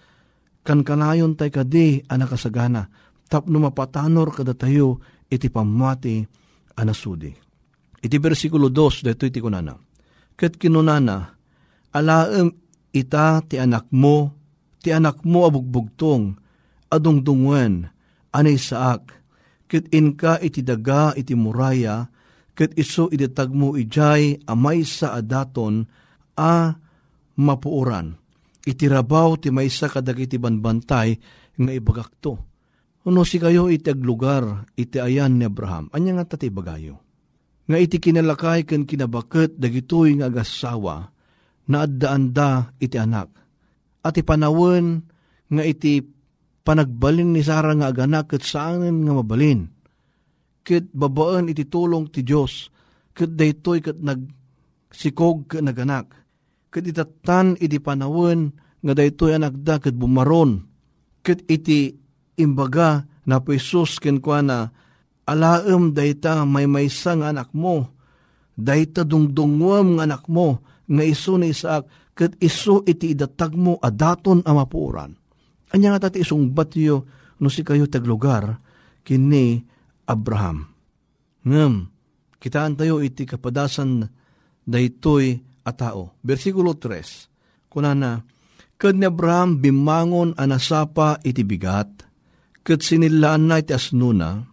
kan 0.62 0.86
kanayon 0.86 1.34
tayo 1.34 1.50
kadi 1.50 2.06
ang 2.06 2.22
nakasagana, 2.22 2.86
tapno 3.26 3.58
mapatanor 3.58 4.30
kada 4.30 4.54
tayo 4.54 5.02
iti 5.26 5.50
pamati 5.50 6.22
anasudi. 6.78 7.34
Iti 7.98 8.16
versikulo 8.22 8.70
2, 8.70 9.02
dito 9.10 9.26
iti 9.26 9.42
kunana. 9.42 9.74
Kat 10.38 10.54
kinunana, 10.54 11.37
alaem 11.98 12.54
ita 12.94 13.42
ti 13.44 13.58
anak 13.58 13.90
mo, 13.90 14.32
ti 14.80 14.94
anak 14.94 15.26
mo 15.26 15.44
abugbugtong, 15.50 16.38
adong 16.88 17.20
dungwen, 17.20 17.90
anay 18.32 18.56
saak, 18.56 19.12
kat 19.68 19.90
inka 19.92 20.40
iti 20.40 20.64
daga 20.64 21.12
iti 21.18 21.36
muraya, 21.36 22.08
kat 22.56 22.74
iso 22.78 23.12
idetag 23.12 23.52
mo 23.52 23.76
ijay 23.76 24.40
amay 24.48 24.82
sa 24.86 25.18
adaton, 25.18 25.84
a 26.38 26.74
mapuuran. 27.38 28.14
Itirabaw 28.68 29.40
ti 29.40 29.48
maysa 29.48 29.88
kadagiti 29.88 30.36
banbantay 30.36 31.16
nga 31.58 31.72
ibagakto. 31.72 32.32
Uno 33.08 33.24
si 33.24 33.40
kayo 33.40 33.72
iti 33.72 33.88
aglugar 33.88 34.68
iti 34.76 35.00
ayan 35.00 35.40
ni 35.40 35.48
Abraham. 35.48 35.88
Anya 35.96 36.20
nga 36.20 36.36
tati. 36.36 36.52
Nga 37.68 37.78
iti 37.80 37.96
kinalakay 37.96 38.68
ken 38.68 38.84
kinabaket 38.84 39.56
dagitoy 39.56 40.20
nga 40.20 40.28
agasawa 40.28 41.08
na 41.68 41.84
addaanda 41.84 42.72
iti 42.80 42.96
anak. 42.96 43.28
At 44.02 44.16
ipanawon 44.16 45.04
nga 45.52 45.62
iti 45.64 46.00
panagbalin 46.64 47.36
ni 47.36 47.44
Sara 47.44 47.76
nga 47.76 47.92
aganak 47.92 48.32
ket 48.32 48.44
saan 48.44 49.04
nga 49.04 49.12
mabalin. 49.12 49.68
Ket 50.64 50.92
babaan 50.92 51.48
iti 51.52 51.68
tulong 51.68 52.08
ti 52.12 52.24
Dios 52.24 52.72
ket 53.12 53.36
daytoy 53.36 53.84
ket 53.84 54.00
nagsikog 54.00 55.48
ket 55.48 55.64
naganak. 55.64 56.12
Ket 56.68 56.84
itatan 56.88 57.56
iti 57.60 57.80
panawon 57.80 58.52
nga 58.84 58.92
daytoy 58.96 59.36
anak 59.36 59.60
da 59.60 59.76
ket 59.80 59.96
bumaron. 59.96 60.64
Ket 61.24 61.44
iti 61.48 61.92
imbaga 62.40 63.04
na 63.28 63.44
po 63.44 63.52
Isus 63.52 64.00
kenkwana 64.00 64.72
alaem 65.28 65.92
dayta 65.92 66.48
may 66.48 66.64
maysa 66.64 67.12
nga 67.20 67.28
anak 67.32 67.52
mo. 67.52 67.92
Dayta 68.56 69.04
dungdungwam 69.04 70.00
nga 70.00 70.08
anak 70.08 70.24
mo 70.32 70.64
nga 70.88 71.04
iso 71.04 71.36
ni 71.36 71.52
Isaac 71.52 72.12
ket 72.16 72.34
iso 72.42 72.82
iti 72.88 73.12
idatag 73.14 73.54
mo 73.54 73.76
adaton 73.78 74.42
a 74.42 74.50
mapuuran. 74.56 75.12
Anya 75.70 75.94
nga 75.94 76.08
tati 76.08 76.24
isong 76.24 76.50
batyo 76.50 77.04
no 77.38 77.48
si 77.52 77.62
kayo 77.62 77.86
taglugar 77.86 78.58
kini 79.04 79.62
Abraham. 80.08 80.66
Ngem, 81.44 81.86
kitaan 82.40 82.74
tayo 82.74 83.04
iti 83.04 83.28
kapadasan 83.28 84.08
daytoy 84.64 85.38
a 85.64 85.72
tao. 85.76 86.16
Versikulo 86.24 86.76
3, 86.76 87.68
kunana, 87.68 88.24
Kad 88.78 88.94
ni 88.94 89.10
Abraham 89.10 89.58
bimangon 89.58 90.38
anasapa 90.38 91.18
iti 91.26 91.42
bigat, 91.42 92.06
kat 92.62 92.78
sinilaan 92.78 93.50
na 93.50 93.58
iti 93.58 93.74
asnuna, 93.74 94.46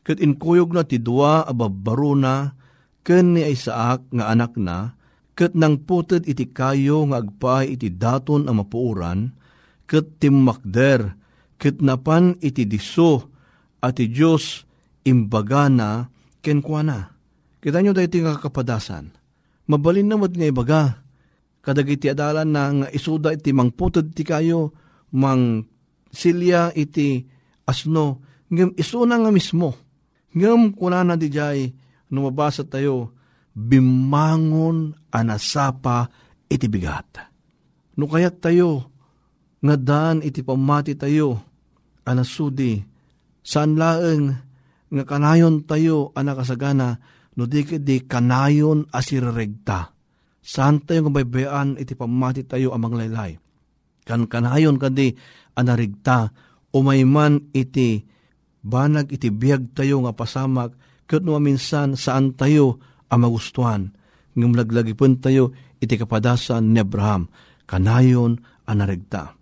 kat 0.00 0.24
inkuyog 0.24 0.72
na 0.72 0.88
ti 0.88 0.96
dua 0.96 1.44
ababaro 1.44 2.16
na, 2.16 2.56
ken 3.04 3.36
ni 3.36 3.44
Isaac 3.44 4.08
nga 4.08 4.32
anak 4.32 4.56
na, 4.56 4.96
kat 5.38 5.54
nang 5.54 5.86
puted 5.86 6.26
iti 6.26 6.50
kayo 6.50 7.06
nga 7.06 7.22
agpay 7.22 7.78
iti 7.78 7.94
daton 7.94 8.50
ang 8.50 8.58
mapuuran, 8.58 9.30
kat 9.86 10.18
timmakder, 10.18 11.14
kat 11.54 11.78
napan 11.78 12.34
iti 12.42 12.66
diso, 12.66 13.30
at 13.78 14.02
ti 14.02 14.10
Diyos 14.10 14.66
imbaga 15.06 15.70
na 15.70 16.10
kenkwana. 16.42 17.14
Kita 17.62 17.78
nyo 17.78 17.94
dahil 17.94 18.26
nga 18.26 18.42
kapadasan. 18.42 19.14
Mabalin 19.70 20.10
namad 20.10 20.34
nga 20.34 20.50
ibaga. 20.50 20.82
Kadag 21.62 21.86
iti 21.86 22.10
adalan 22.10 22.50
na 22.50 22.64
nga 22.74 22.88
isuda 22.90 23.38
iti 23.38 23.54
mangputod 23.54 24.10
ti 24.10 24.26
kayo, 24.26 24.74
mang 25.14 25.62
silya 26.10 26.74
iti 26.74 27.22
asno, 27.62 28.26
ngem 28.50 28.74
isuna 28.74 29.22
nga 29.22 29.30
mismo. 29.30 29.78
Ngem 30.34 30.74
kuna 30.74 31.06
na 31.06 31.14
di 31.14 31.30
jay, 31.30 31.70
numabasa 32.10 32.66
tayo, 32.66 33.14
bimangon 33.58 34.94
anasapa 35.10 36.06
iti 36.46 36.70
bigat. 36.70 37.26
No 37.98 38.06
kayat 38.06 38.38
tayo, 38.38 38.94
nga 39.58 39.74
daan 39.74 40.22
iti 40.22 40.46
pamati 40.46 40.94
tayo, 40.94 41.42
anasudi, 42.06 42.78
saan 43.42 43.74
laeng 43.74 44.30
nga 44.88 45.04
kanayon 45.04 45.66
tayo 45.66 46.14
anakasagana, 46.14 47.02
no 47.34 47.42
di 47.50 47.66
di 47.82 48.06
kanayon 48.06 48.86
asiraregta. 48.94 49.90
Saan 50.38 50.86
tayo 50.86 51.10
nga 51.10 51.12
baybayan 51.18 51.74
iti 51.74 51.98
pamati 51.98 52.46
tayo 52.46 52.70
amang 52.70 52.94
laylay. 52.94 53.34
Kan 54.06 54.30
kanayon 54.30 54.78
kadi 54.78 55.18
anarigta, 55.58 56.30
umayman 56.70 57.50
iti 57.50 58.06
banag 58.62 59.10
iti 59.10 59.28
biyag 59.34 59.74
tayo 59.74 60.06
nga 60.06 60.14
pasamak, 60.14 60.78
kat 61.10 61.26
no 61.26 61.34
minsan 61.42 61.98
saan 61.98 62.38
tayo 62.38 62.78
ang 63.08 63.20
magustuhan. 63.24 63.92
Ngam 64.38 64.54
laglagipon 64.54 65.18
tayo 65.18 65.52
iti 65.82 65.98
kapadasan 65.98 66.70
ni 66.70 66.80
Abraham, 66.80 67.26
kanayon 67.66 68.38
anarigta. 68.68 69.34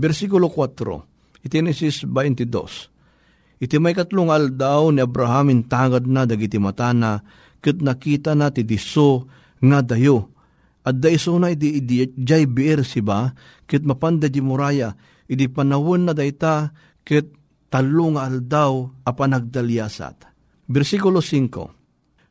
Versikulo 0.00 0.48
4, 0.48 1.44
iti 1.44 1.54
Genesis 1.60 2.08
22. 2.08 3.60
Iti 3.60 3.76
may 3.76 3.92
katlong 3.92 4.32
aldaw 4.32 4.88
ni 4.88 5.04
Abraham 5.04 5.52
intangad 5.52 6.08
na 6.08 6.24
dagiti 6.24 6.56
mata 6.56 6.96
na 6.96 7.20
ket 7.60 7.84
nakita 7.84 8.32
na 8.32 8.48
ti 8.48 8.64
diso 8.64 9.28
nga 9.60 9.84
dayo. 9.84 10.32
At 10.80 10.96
daiso 10.96 11.36
na 11.36 11.52
iti 11.52 11.84
jay 12.16 12.48
bier 12.48 12.80
siba 12.88 13.36
ket 13.68 13.84
mapanda 13.84 14.32
di 14.32 14.40
muraya 14.40 14.96
iti 15.28 15.44
panawon 15.44 16.08
na 16.08 16.16
dayta 16.16 16.72
ket 17.04 17.28
talo 17.68 18.16
nga 18.16 18.32
aldaw 18.32 18.88
a 19.04 19.12
panagdalyasat. 19.12 20.24
Versikulo 20.72 21.20
5. 21.20 21.79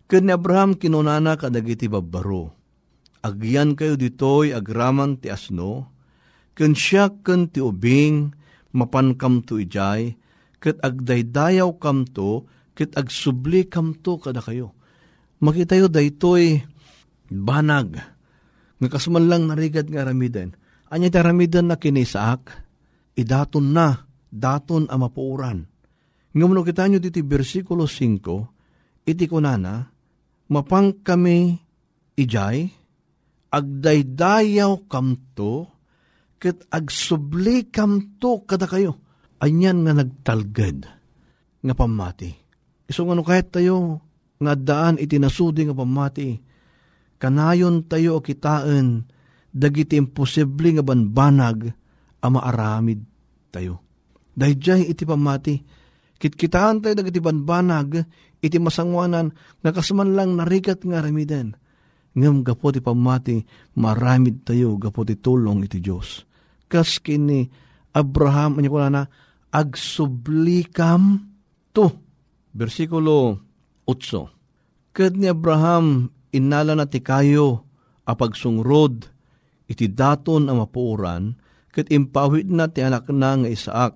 Ket 0.10 0.26
ni 0.26 0.34
Abraham 0.34 0.74
kinunana 0.74 1.38
kadagiti 1.38 1.86
babbaro. 1.86 2.50
Agyan 3.22 3.78
kayo 3.78 3.94
ditoy 3.94 4.58
agraman 4.58 5.22
ti 5.22 5.30
asno, 5.30 5.94
ken 6.58 6.74
siya 6.74 7.14
ken 7.22 7.46
ti 7.46 7.62
ubing, 7.62 8.34
mapankam 8.74 9.46
to 9.46 9.62
ijay, 9.62 10.18
ket 10.58 10.82
agdaydayaw 10.82 11.78
kamto, 11.78 12.50
ket 12.74 12.98
agsubli 12.98 13.70
kamto 13.70 14.18
kada 14.18 14.42
kayo. 14.42 14.74
Makita 15.46 15.78
yo 15.78 15.86
daytoy 15.86 16.58
banag, 17.30 18.02
nga 18.82 18.88
kasman 18.90 19.30
lang 19.30 19.46
narigad 19.46 19.86
nga 19.94 20.10
ramiden. 20.10 20.58
Anya 20.90 21.14
ti 21.14 21.22
ramiden 21.22 21.70
na 21.70 21.78
kinisaak, 21.78 22.50
idaton 23.14 23.78
na, 23.78 24.10
daton 24.34 24.90
ang 24.90 25.06
mapuuran. 25.06 25.70
Nga 26.34 26.46
mo 26.50 26.66
kita 26.66 26.90
nyo 26.90 26.98
diti 26.98 27.22
versikulo 27.22 27.86
5, 27.86 29.06
iti 29.06 29.30
kunana, 29.30 29.99
mapang 30.50 31.06
kami 31.06 31.56
ijay, 32.18 32.68
agdaydayaw 33.54 34.90
kamto, 34.90 35.70
ket 36.42 36.66
agsubli 36.74 37.70
kamto 37.70 38.44
kada 38.44 38.66
kayo. 38.66 38.98
Anyan 39.40 39.88
nga 39.88 39.96
nagtalged 39.96 40.84
nga 41.64 41.74
pamati. 41.76 42.32
Iso 42.90 43.08
nga 43.08 43.16
no 43.16 43.24
kahit 43.24 43.56
tayo 43.56 44.04
nga 44.40 44.56
daan 44.56 45.00
iti 45.00 45.16
nasudi 45.16 45.64
nga 45.68 45.76
pamati, 45.76 46.36
kanayon 47.20 47.88
tayo 47.88 48.20
kitaan, 48.20 49.08
dagiti 49.52 49.96
imposible 49.96 50.76
nga 50.76 50.84
banbanag 50.84 51.72
a 52.20 52.28
maaramid 52.28 53.00
tayo. 53.52 53.84
Dahil 54.36 54.88
iti 54.88 55.04
pamati, 55.04 55.60
kitkitaan 56.20 56.84
tayo 56.84 56.94
dagiti 57.00 57.24
banbanag, 57.24 58.04
iti 58.44 58.60
masangwanan, 58.60 59.32
nga 59.64 59.72
kasman 59.72 60.14
lang 60.14 60.36
narikat 60.36 60.84
nga 60.84 61.00
ramiden. 61.00 61.56
Ngam 62.14 62.44
gapo 62.44 62.70
ti 62.76 62.84
pamati, 62.84 63.40
maramid 63.80 64.44
tayo 64.44 64.76
gapo 64.76 65.08
ti 65.08 65.16
tulong 65.16 65.64
iti 65.64 65.80
Diyos. 65.80 66.30
kas 66.70 67.02
kini 67.02 67.50
Abraham, 67.98 68.62
anya 68.62 68.70
ko 68.70 68.78
na, 68.86 69.04
agsublikam 69.50 71.26
to. 71.74 71.90
Versikulo 72.54 73.42
8. 73.90 74.94
Kad 74.94 75.18
ni 75.18 75.26
Abraham, 75.26 76.14
inala 76.30 76.78
na 76.78 76.86
ti 76.86 77.02
kayo, 77.02 77.66
apagsungrod, 78.06 79.10
iti 79.66 79.90
daton 79.90 80.50
ang 80.50 80.62
mapuuran, 80.62 81.34
kat 81.74 81.90
impawid 81.90 82.50
na 82.50 82.70
ti 82.70 82.86
anak 82.86 83.10
na 83.10 83.38
nga 83.38 83.50
Isaak, 83.50 83.96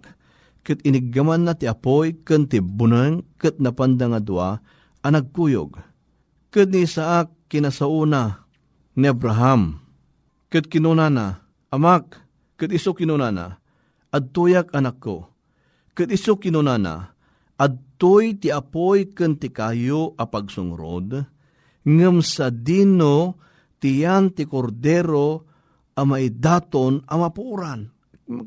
kat 0.64 0.80
iniggaman 0.88 1.44
na 1.44 1.54
ti 1.54 1.68
apoy, 1.68 2.16
kan 2.24 2.48
ti 2.48 2.64
bunang, 2.64 3.28
kat 3.36 3.60
napanda 3.60 4.08
nga 4.08 4.22
dua, 4.24 4.50
anagkuyog. 5.04 5.78
Kat 6.50 6.72
ni 6.72 6.88
Isaak 6.88 7.36
kinasauna 7.52 8.48
ni 8.96 9.08
Abraham, 9.12 9.84
kat 10.48 10.72
kinunana, 10.72 11.44
amak, 11.70 12.24
kat 12.56 12.72
iso 12.72 12.96
kinunana, 12.96 13.60
adtuyak 14.14 14.72
anak 14.72 15.02
ko, 15.04 15.28
kat 15.98 16.10
iso 16.14 16.40
kinunana, 16.40 17.14
adtoy 17.58 18.38
ti 18.38 18.50
apoy 18.54 19.12
ken 19.12 19.38
ti 19.38 19.50
kayo 19.50 20.14
a 20.16 20.26
pagsungrod, 20.30 21.26
ngem 21.84 22.18
sa 22.24 22.48
dino 22.54 23.42
tiyan 23.84 24.32
ti 24.32 24.48
kordero 24.48 25.44
a 25.94 26.02
maidaton 26.08 27.04
a 27.04 27.14
mapuuran. 27.20 27.92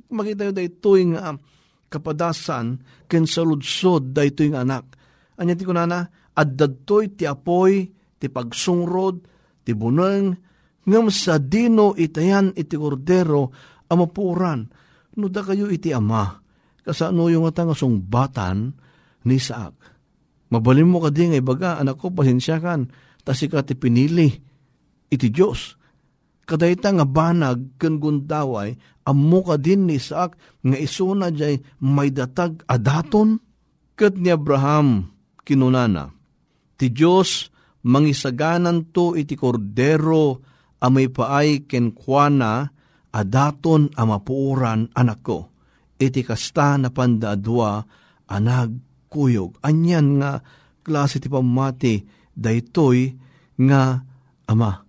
Makita 0.09 0.48
yun 0.48 0.57
daytoy 0.57 1.00
nga 1.12 1.37
kapadasan 1.87 2.83
ken 3.07 3.25
sa 3.25 3.46
ludsod 3.46 4.12
daytoy 4.12 4.53
nga 4.53 4.62
anak. 4.66 4.96
Anya 5.38 5.55
ti 5.55 5.64
kunana, 5.64 6.07
addadtoy 6.35 7.14
ti 7.14 7.25
apoy 7.29 7.88
ti 8.16 8.27
pagsungrod 8.29 9.16
ti 9.62 9.72
buneng 9.77 10.33
ngem 10.87 11.07
sa 11.11 11.37
dino 11.42 11.92
itayan 11.99 12.55
iti 12.55 12.79
kordero 12.79 13.51
a 13.87 13.92
mapuuran. 13.94 14.61
No 15.16 15.27
da 15.33 15.40
kayo 15.40 15.72
iti 15.72 15.90
ama, 15.96 16.29
kasano 16.85 17.33
yung 17.33 17.49
nga 17.49 17.64
batan 18.05 18.77
ni 19.27 19.40
Isaac. 19.40 19.75
Mabalim 20.53 20.87
mo 20.87 21.03
ka 21.03 21.11
di 21.11 21.27
nga 21.27 21.40
ibaga, 21.40 21.70
anak 21.83 21.99
ko, 21.99 22.14
pasensya 22.14 22.62
kan, 22.62 22.87
tasi 23.27 23.51
ka 23.51 23.66
ti 23.66 23.75
pinili, 23.75 24.31
iti 25.11 25.27
Diyos. 25.33 25.75
Kadayta 26.46 26.94
nga 26.94 27.02
banag, 27.02 27.74
kan 27.74 27.98
gundaway, 27.98 28.78
ammo 29.02 29.42
ka 29.42 29.59
din 29.59 29.90
ni 29.90 29.98
Isaac, 29.98 30.38
nga 30.62 30.78
isuna 30.78 31.35
jay 31.35 31.59
may 31.82 32.14
datag 32.14 32.62
adaton. 32.70 33.42
Kat 33.98 34.14
ni 34.14 34.30
Abraham, 34.30 35.11
kinunana, 35.42 36.14
ti 36.78 36.92
Diyos, 36.92 37.50
mangisaganan 37.82 38.94
to 38.94 39.18
iti 39.18 39.35
kordero, 39.35 40.38
amay 40.78 41.11
paay 41.11 41.66
kenkwana, 41.66 42.70
adaton 43.11 43.90
amapuuran 43.98 44.92
anak 44.94 45.20
ko. 45.26 45.50
Iti 45.98 46.22
kasta 46.22 46.76
na 46.78 46.92
pandadwa, 46.92 47.82
anag 48.28 48.76
kuyog. 49.09 49.59
Anyan 49.64 50.20
nga 50.20 50.44
klase 50.85 51.18
ti 51.18 51.26
pamati, 51.26 52.06
daytoy 52.37 53.11
nga 53.66 54.04
ama. 54.46 54.86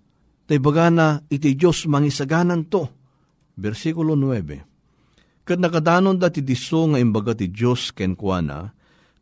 Tay 0.48 0.64
bagana 0.64 1.20
iti 1.28 1.60
Diyos 1.60 1.84
mangisaganan 1.92 2.72
to. 2.72 2.88
Versikulo 3.60 4.16
9. 4.16 5.44
Kat 5.44 5.60
nakadanon 5.60 6.16
da 6.16 6.32
ti 6.32 6.40
diso 6.40 6.88
nga 6.88 7.00
imbaga 7.04 7.36
ti 7.36 7.52
Diyos 7.52 7.92
kenkwana, 7.92 8.72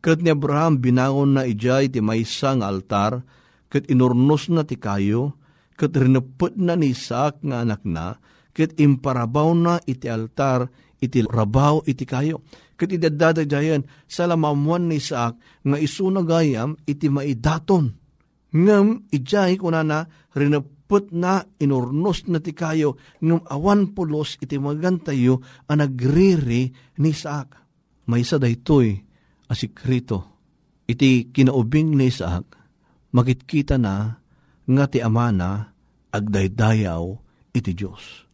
kat 0.05 0.21
ni 0.21 0.29
Abraham 0.29 0.77
binangon 0.77 1.33
na 1.33 1.49
ijay 1.49 1.89
ti 1.89 1.97
maysa 1.97 2.53
nga 2.61 2.69
altar, 2.69 3.25
kat 3.73 3.89
inurnos 3.89 4.53
na 4.53 4.61
ti 4.61 4.77
kayo, 4.77 5.33
kat 5.73 5.97
rinapot 5.97 6.53
na 6.61 6.77
ni 6.77 6.93
Isaac 6.93 7.41
nga 7.41 7.65
anak 7.65 7.81
na, 7.89 8.21
kat 8.53 8.77
imparabaw 8.77 9.49
na 9.57 9.81
iti 9.89 10.05
altar, 10.05 10.69
iti 11.01 11.25
rabaw 11.25 11.81
iti 11.89 12.05
kayo. 12.05 12.45
Kat 12.77 12.93
idadadajayan 12.93 13.85
sa 14.05 14.29
lamamuan 14.29 14.85
ni 14.89 15.01
Isaac 15.01 15.37
nga 15.65 15.77
isunagayam 15.77 16.77
iti 16.85 17.09
maidaton. 17.09 17.97
Ngam 18.55 19.09
ijay 19.09 19.57
kunana 19.57 20.05
rinapot 20.85 21.09
na 21.11 21.41
inurnos 21.57 22.29
na 22.29 22.37
ti 22.37 22.53
kayo 22.53 22.97
ngam 23.21 23.41
awan 23.49 23.97
pulos 23.97 24.37
iti 24.37 24.61
magantayo 24.61 25.41
ang 25.65 25.81
nagriri 25.81 26.69
ni 27.01 27.09
Isaac. 27.09 27.57
May 28.05 28.21
isa 28.21 28.37
daytoy 28.37 28.93
asikrito. 29.49 30.37
Iti 30.85 31.33
kinaubing 31.33 31.97
ni 31.97 32.13
Isaac, 32.13 32.45
makitkita 33.09 33.81
na 33.81 34.21
nga 34.69 34.85
ti 34.85 35.01
amana 35.01 35.73
agdaydayaw 36.13 37.03
iti 37.57 37.73
Diyos. 37.73 38.29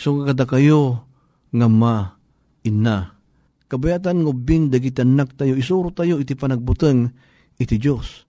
So 0.00 0.24
kada 0.24 0.48
kayo 0.48 1.04
nga 1.52 1.68
ma, 1.68 2.16
ina, 2.64 3.20
kabayatan 3.68 4.24
ngo 4.24 4.32
bing 4.32 4.72
dagitanak 4.72 5.36
tayo, 5.36 5.52
isuro 5.60 5.92
tayo 5.92 6.16
iti 6.16 6.32
panagbuteng 6.32 7.12
iti 7.60 7.76
Diyos. 7.76 8.24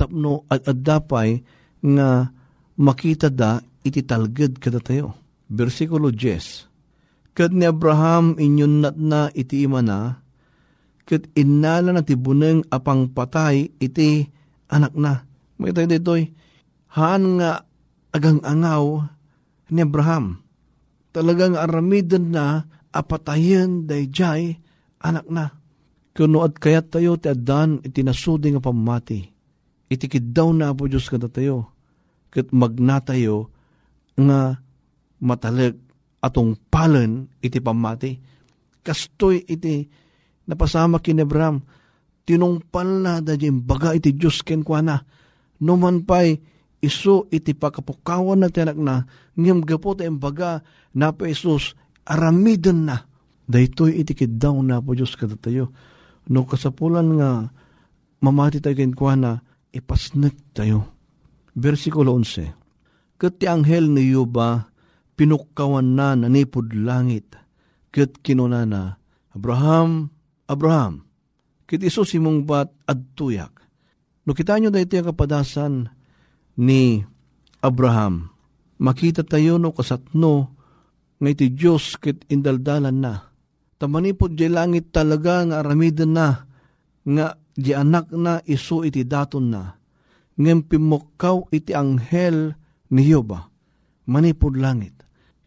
Tapno 0.00 0.48
at 0.48 0.64
adapay 0.64 1.44
nga 1.84 2.32
makita 2.80 3.28
da 3.28 3.60
iti 3.84 4.00
talged 4.00 4.56
kada 4.56 4.80
tayo. 4.80 5.12
Versikulo 5.52 6.08
10. 6.08 7.36
Kad 7.36 7.52
ni 7.52 7.68
Abraham 7.68 8.40
inyon 8.40 8.80
nat 8.80 8.96
na 8.96 9.28
iti 9.36 9.62
imana, 9.62 10.18
kad 11.04 11.28
inala 11.36 11.92
na 11.92 12.02
tibuneng 12.02 12.64
apang 12.72 13.12
patay 13.12 13.68
iti 13.76 14.24
anak 14.72 14.96
na. 14.96 15.28
May 15.60 15.76
tayo 15.76 15.92
dito'y, 15.92 16.32
haan 16.96 17.36
nga 17.36 17.68
agang 18.16 18.40
angaw 18.40 19.04
ni 19.70 19.84
Abraham 19.84 20.40
talagang 21.10 21.58
aramidan 21.58 22.30
na 22.30 22.66
apatayen 22.90 23.86
dayjay 23.86 24.58
anak 25.02 25.26
na. 25.30 25.54
Kuno 26.10 26.42
at 26.42 26.58
kayat 26.58 26.90
tayo 26.90 27.14
ti 27.18 27.30
adan 27.30 27.82
iti 27.86 28.02
nasudi 28.02 28.50
nga 28.50 28.62
pamati. 28.62 29.22
Itikid 29.90 30.34
daw 30.34 30.50
na 30.54 30.74
po 30.74 30.86
Diyos 30.90 31.06
kada 31.06 31.30
tayo. 31.30 31.70
Kat 32.30 32.50
magnatayo 32.54 33.50
nga 34.14 34.58
matalag 35.18 35.76
atong 36.22 36.56
palen 36.70 37.26
iti 37.42 37.58
pamati. 37.58 38.16
Kastoy 38.80 39.44
iti 39.44 39.84
napasama 40.46 41.02
kin 41.02 41.20
Abraham. 41.20 41.60
Tinungpal 42.24 42.88
na 43.02 43.12
da 43.18 43.34
baga 43.60 43.92
iti 43.96 44.14
Diyos 44.14 44.46
ken 44.46 44.62
kwa 44.62 44.80
na. 44.80 44.96
Numan 45.60 46.06
pa'y 46.06 46.40
iso 46.80 47.28
iti 47.28 47.52
pakapukawan 47.52 48.40
na 48.40 48.48
tiyanak 48.48 48.80
na, 48.80 49.04
ngam 49.36 49.60
gapo 49.64 49.92
ta 49.92 50.08
baga 50.08 50.64
na 50.96 51.12
pa 51.12 51.28
Isus, 51.28 51.76
aramidon 52.08 52.88
na. 52.88 52.96
Daytoy 53.50 54.00
iti 54.00 54.14
daw 54.26 54.56
na 54.64 54.80
po 54.80 54.96
Diyos 54.96 55.14
kada 55.18 55.36
tayo. 55.36 55.74
No 56.30 56.46
kasapulan 56.46 57.18
nga, 57.18 57.30
mamati 58.22 58.62
tayo 58.62 58.78
kinkwa 58.78 59.12
na, 59.18 59.30
ipasnek 59.74 60.54
tayo. 60.54 60.99
Versikulo 61.56 62.14
11. 62.14 62.54
Kat 63.20 63.36
ti 63.36 63.44
anghel 63.50 63.90
ni 63.90 64.10
Yuba, 64.14 64.70
pinukawan 65.18 65.98
na 65.98 66.16
nanipod 66.16 66.72
langit. 66.72 67.36
Kat 67.90 68.22
kinunana, 68.22 68.96
Abraham, 69.34 70.08
Abraham, 70.46 71.04
kit 71.66 71.82
iso 71.82 72.06
simong 72.06 72.46
bat 72.46 72.70
adtuyak. 72.86 73.54
No 74.26 74.34
kita 74.34 74.58
nyo 74.58 74.70
dahito 74.70 74.98
yung 74.98 75.10
kapadasan, 75.10 75.74
ni 76.60 77.00
Abraham. 77.64 78.28
Makita 78.80 79.24
tayo 79.24 79.56
no 79.56 79.72
kasatno 79.72 80.56
nga 81.20 81.28
iti 81.28 81.52
Diyos 81.52 81.96
kit 82.00 82.24
indaldalan 82.28 82.96
na. 83.00 83.14
Tamanipod 83.80 84.36
di 84.36 84.48
langit 84.48 84.92
talaga 84.92 85.44
nga 85.44 85.64
aramidan 85.64 86.12
na 86.12 86.28
nga 87.04 87.26
di 87.56 87.72
anak 87.72 88.12
na 88.12 88.40
iso 88.44 88.84
iti 88.84 89.04
daton 89.04 89.52
na. 89.52 89.79
Ngem 90.40 90.64
pimukaw 90.64 91.52
iti 91.52 91.76
anghel 91.76 92.56
ni 92.96 93.12
Yoba. 93.12 93.44
Manipod 94.08 94.56
langit. 94.56 94.96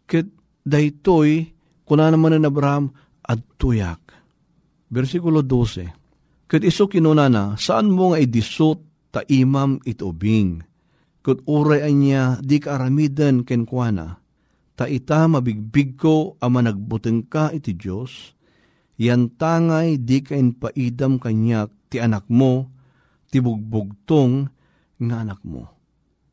Kit 0.06 0.30
daytoy 0.62 1.50
kuna 1.82 2.14
naman 2.14 2.38
ni 2.38 2.46
Abraham 2.46 2.94
at 3.26 3.42
tuyak. 3.58 3.98
Versikulo 4.94 5.42
12. 5.42 6.46
Kat 6.46 6.62
iso 6.62 6.86
kinuna 6.86 7.26
na, 7.26 7.58
saan 7.58 7.90
mo 7.90 8.14
nga 8.14 8.22
idisot 8.22 8.78
ta 9.10 9.26
imam 9.26 9.82
itubing? 9.82 10.62
Kat 11.26 11.42
uray 11.42 11.90
niya 11.90 12.38
di 12.38 12.62
ka 12.62 12.78
aramidan 12.78 13.42
kenkwana. 13.42 14.22
Ta 14.78 14.86
ita 14.86 15.26
mabigbig 15.26 15.98
ko 15.98 16.38
ama 16.38 16.62
nagbuteng 16.62 17.26
ka 17.26 17.50
iti 17.50 17.74
Diyos. 17.74 18.30
Yan 19.02 19.34
tangay 19.34 19.98
di 19.98 20.22
ka 20.22 20.38
paidam 20.38 21.18
kanyak 21.18 21.74
ti 21.90 21.98
anak 21.98 22.30
mo, 22.30 22.70
ti 23.34 23.42
bugbugtong 23.42 24.54
nga 24.98 25.16
anak 25.22 25.40
mo. 25.42 25.66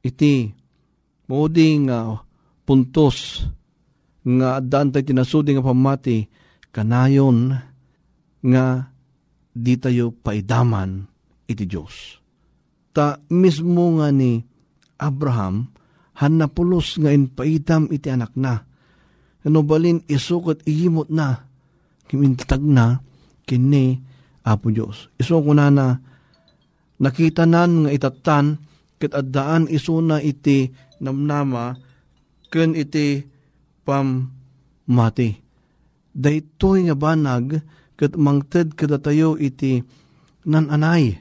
Iti, 0.02 0.50
mauding 1.30 1.90
uh, 1.90 2.18
puntos 2.66 3.46
nga 4.22 4.62
daan 4.62 4.94
tayo 4.94 5.06
tinasudi 5.06 5.58
nga 5.58 5.66
pamati, 5.66 6.26
kanayon 6.70 7.58
nga 8.42 8.66
di 9.52 9.74
tayo 9.78 10.14
paidaman 10.14 11.06
iti 11.50 11.66
Diyos. 11.66 12.22
Ta 12.96 13.18
mismo 13.34 14.00
nga 14.00 14.14
ni 14.14 14.42
Abraham, 15.02 15.70
han 16.22 16.34
napulos 16.38 17.02
nga 17.02 17.10
inpaidam 17.10 17.90
iti 17.90 18.08
anak 18.14 18.34
na. 18.38 18.62
ano 19.42 19.66
balin 19.66 20.06
isukot 20.06 20.62
iyimot 20.70 21.10
na, 21.10 21.50
kimintag 22.06 22.62
na, 22.62 23.02
kini 23.50 23.98
Apo 24.46 24.70
Diyos. 24.74 25.10
Iso 25.18 25.42
ko 25.42 25.54
na 25.54 25.70
na, 25.70 26.02
nakita 27.02 27.50
nan 27.50 27.86
nga 27.86 27.92
itatan, 27.92 28.62
kat 29.02 29.18
addaan 29.18 29.66
iso 29.66 29.98
na 30.00 30.22
iti 30.22 30.70
namnama, 31.02 31.74
ken 32.54 32.78
iti 32.78 33.26
pam 33.82 34.30
mati. 34.86 35.34
Daytoy 36.14 36.86
nga 36.86 36.96
banag, 36.96 37.58
kat 37.98 38.14
mangted 38.14 38.78
kada 38.78 39.02
tayo 39.02 39.34
iti 39.42 39.82
nananay, 40.46 41.18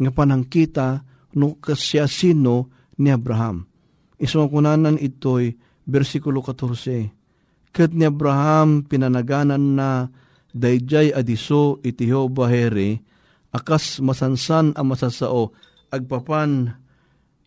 nga 0.00 0.10
panangkita 0.12 1.04
no 1.36 1.60
kasya 1.60 2.08
sino 2.08 2.72
ni 2.96 3.12
Abraham. 3.12 3.68
Iso 4.16 4.40
kunanan 4.48 4.96
ito'y 4.96 5.52
versikulo 5.84 6.40
14. 6.40 7.12
Kat 7.76 7.92
ni 7.92 8.08
Abraham 8.08 8.88
pinanaganan 8.88 9.76
na 9.76 10.08
dayjay 10.56 11.12
adiso 11.12 11.84
iti 11.84 12.08
Jehova 12.08 12.48
here, 12.48 13.04
akas 13.54 14.02
masansan 14.02 14.74
ang 14.74 14.86
masasao, 14.90 15.54
agpapan 15.92 16.74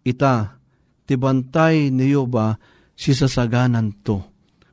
ita, 0.04 0.60
tibantay 1.06 1.92
ni 1.92 2.12
Jehova 2.14 2.56
si 2.96 3.16
sasaganan 3.16 4.04
to. 4.04 4.22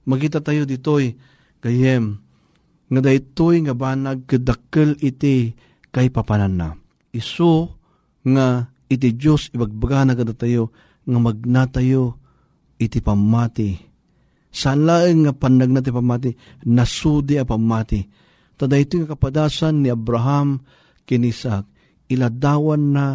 Magita 0.07 0.39
tayo 0.39 0.63
ditoy, 0.63 1.15
kayem, 1.59 2.23
nga 2.87 3.01
daytoy 3.03 3.67
nga 3.67 3.75
banag 3.75 4.31
kadakkel 4.31 4.95
iti 5.03 5.51
kay 5.91 6.07
papanan 6.15 6.55
na. 6.55 6.69
Iso 7.11 7.75
nga 8.23 8.71
iti 8.87 9.15
Diyos 9.19 9.51
ibagbaga 9.51 10.07
na 10.07 10.15
kada 10.15 10.35
tayo 10.35 10.71
nga 11.03 11.19
magnatayo 11.19 12.19
iti 12.79 13.03
pamati. 13.03 13.75
Saan 14.55 14.87
laeng 14.87 15.27
nga 15.27 15.33
panag 15.35 15.71
na 15.75 15.83
ti 15.83 15.91
pamati, 15.91 16.31
nasudi 16.71 17.37
a 17.37 17.45
pamati. 17.45 18.01
Tada 18.57 18.79
ito 18.79 18.97
nga 19.03 19.19
kapadasan 19.19 19.85
ni 19.85 19.89
Abraham 19.93 20.63
kinisak, 21.07 21.65
iladawan 22.11 22.83
na 22.93 23.07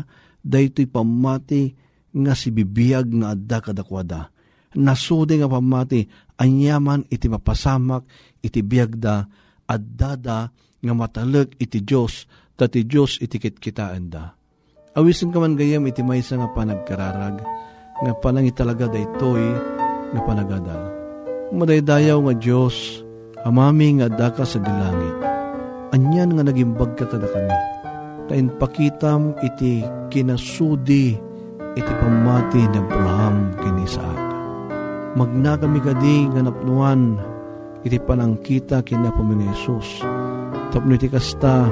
daytoy 0.42 0.90
pamati 0.90 1.76
nga 2.12 2.34
si 2.36 2.50
bibiyag 2.52 3.08
nga 3.22 3.38
adda 3.38 3.58
kadakwada. 3.60 4.22
Nasudi 4.76 5.36
nga 5.40 5.52
pamati, 5.52 6.08
anyaman 6.40 7.06
iti 7.12 7.28
mapasamak, 7.28 8.08
iti 8.40 8.64
biyagda, 8.64 9.28
addada 9.68 10.52
nga 10.82 10.94
matalag 10.96 11.54
iti 11.60 11.84
Diyos, 11.84 12.26
dati 12.58 12.84
Diyos 12.84 13.20
iti 13.22 13.38
kitkitaan 13.38 14.06
da. 14.10 14.34
Awisin 14.92 15.32
ka 15.32 15.40
man 15.40 15.56
gayam 15.56 15.88
iti 15.88 16.04
maysa 16.04 16.36
nga 16.36 16.52
panagkararag, 16.52 17.40
nga 18.02 18.14
panangi 18.20 18.52
talaga 18.52 18.92
daytoy 18.92 19.44
nga 20.12 20.22
panagadal. 20.28 20.84
Madaydayaw 21.52 22.20
nga 22.28 22.36
Diyos, 22.36 23.04
amami 23.48 24.00
nga 24.00 24.08
daka 24.12 24.44
sa 24.44 24.60
dilangit. 24.60 25.20
Anyan 25.92 26.36
nga 26.36 26.44
nagimbag 26.48 26.96
ka 26.96 27.08
kada 27.08 27.28
kami. 27.28 27.81
Tain 28.32 28.48
pakitam 28.48 29.36
iti 29.44 29.84
kinasudi 30.08 31.20
iti 31.76 31.94
pamati 32.00 32.64
ni 32.64 32.80
Abraham 32.80 33.52
kini 33.60 33.84
Isaac. 33.84 34.20
Magna 35.20 35.60
kami 35.60 35.84
kadi 35.84 36.32
nga 36.32 36.40
iti 37.84 38.00
panangkita 38.00 38.88
kina 38.88 39.12
pamina 39.12 39.52
Jesus. 39.52 40.00
Tapno 40.72 40.96
iti 40.96 41.12
kasta 41.12 41.68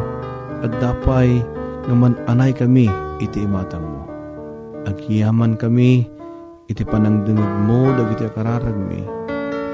at 0.60 0.72
dapay 0.84 1.40
nga 1.88 1.96
mananay 1.96 2.52
kami 2.52 2.92
iti 3.24 3.40
imatang 3.40 3.88
mo. 3.88 4.04
Agyaman 4.84 5.56
kami 5.56 6.12
iti 6.68 6.84
panangdengag 6.84 7.56
mo 7.64 7.88
dagiti 7.96 8.28
akararag 8.28 8.76
mi 8.76 9.00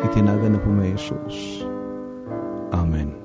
iti 0.05 0.21
naga 0.21 0.53
na 0.53 0.61
pumay 0.61 0.93
Jesus. 0.93 1.65
Amen. 2.69 3.24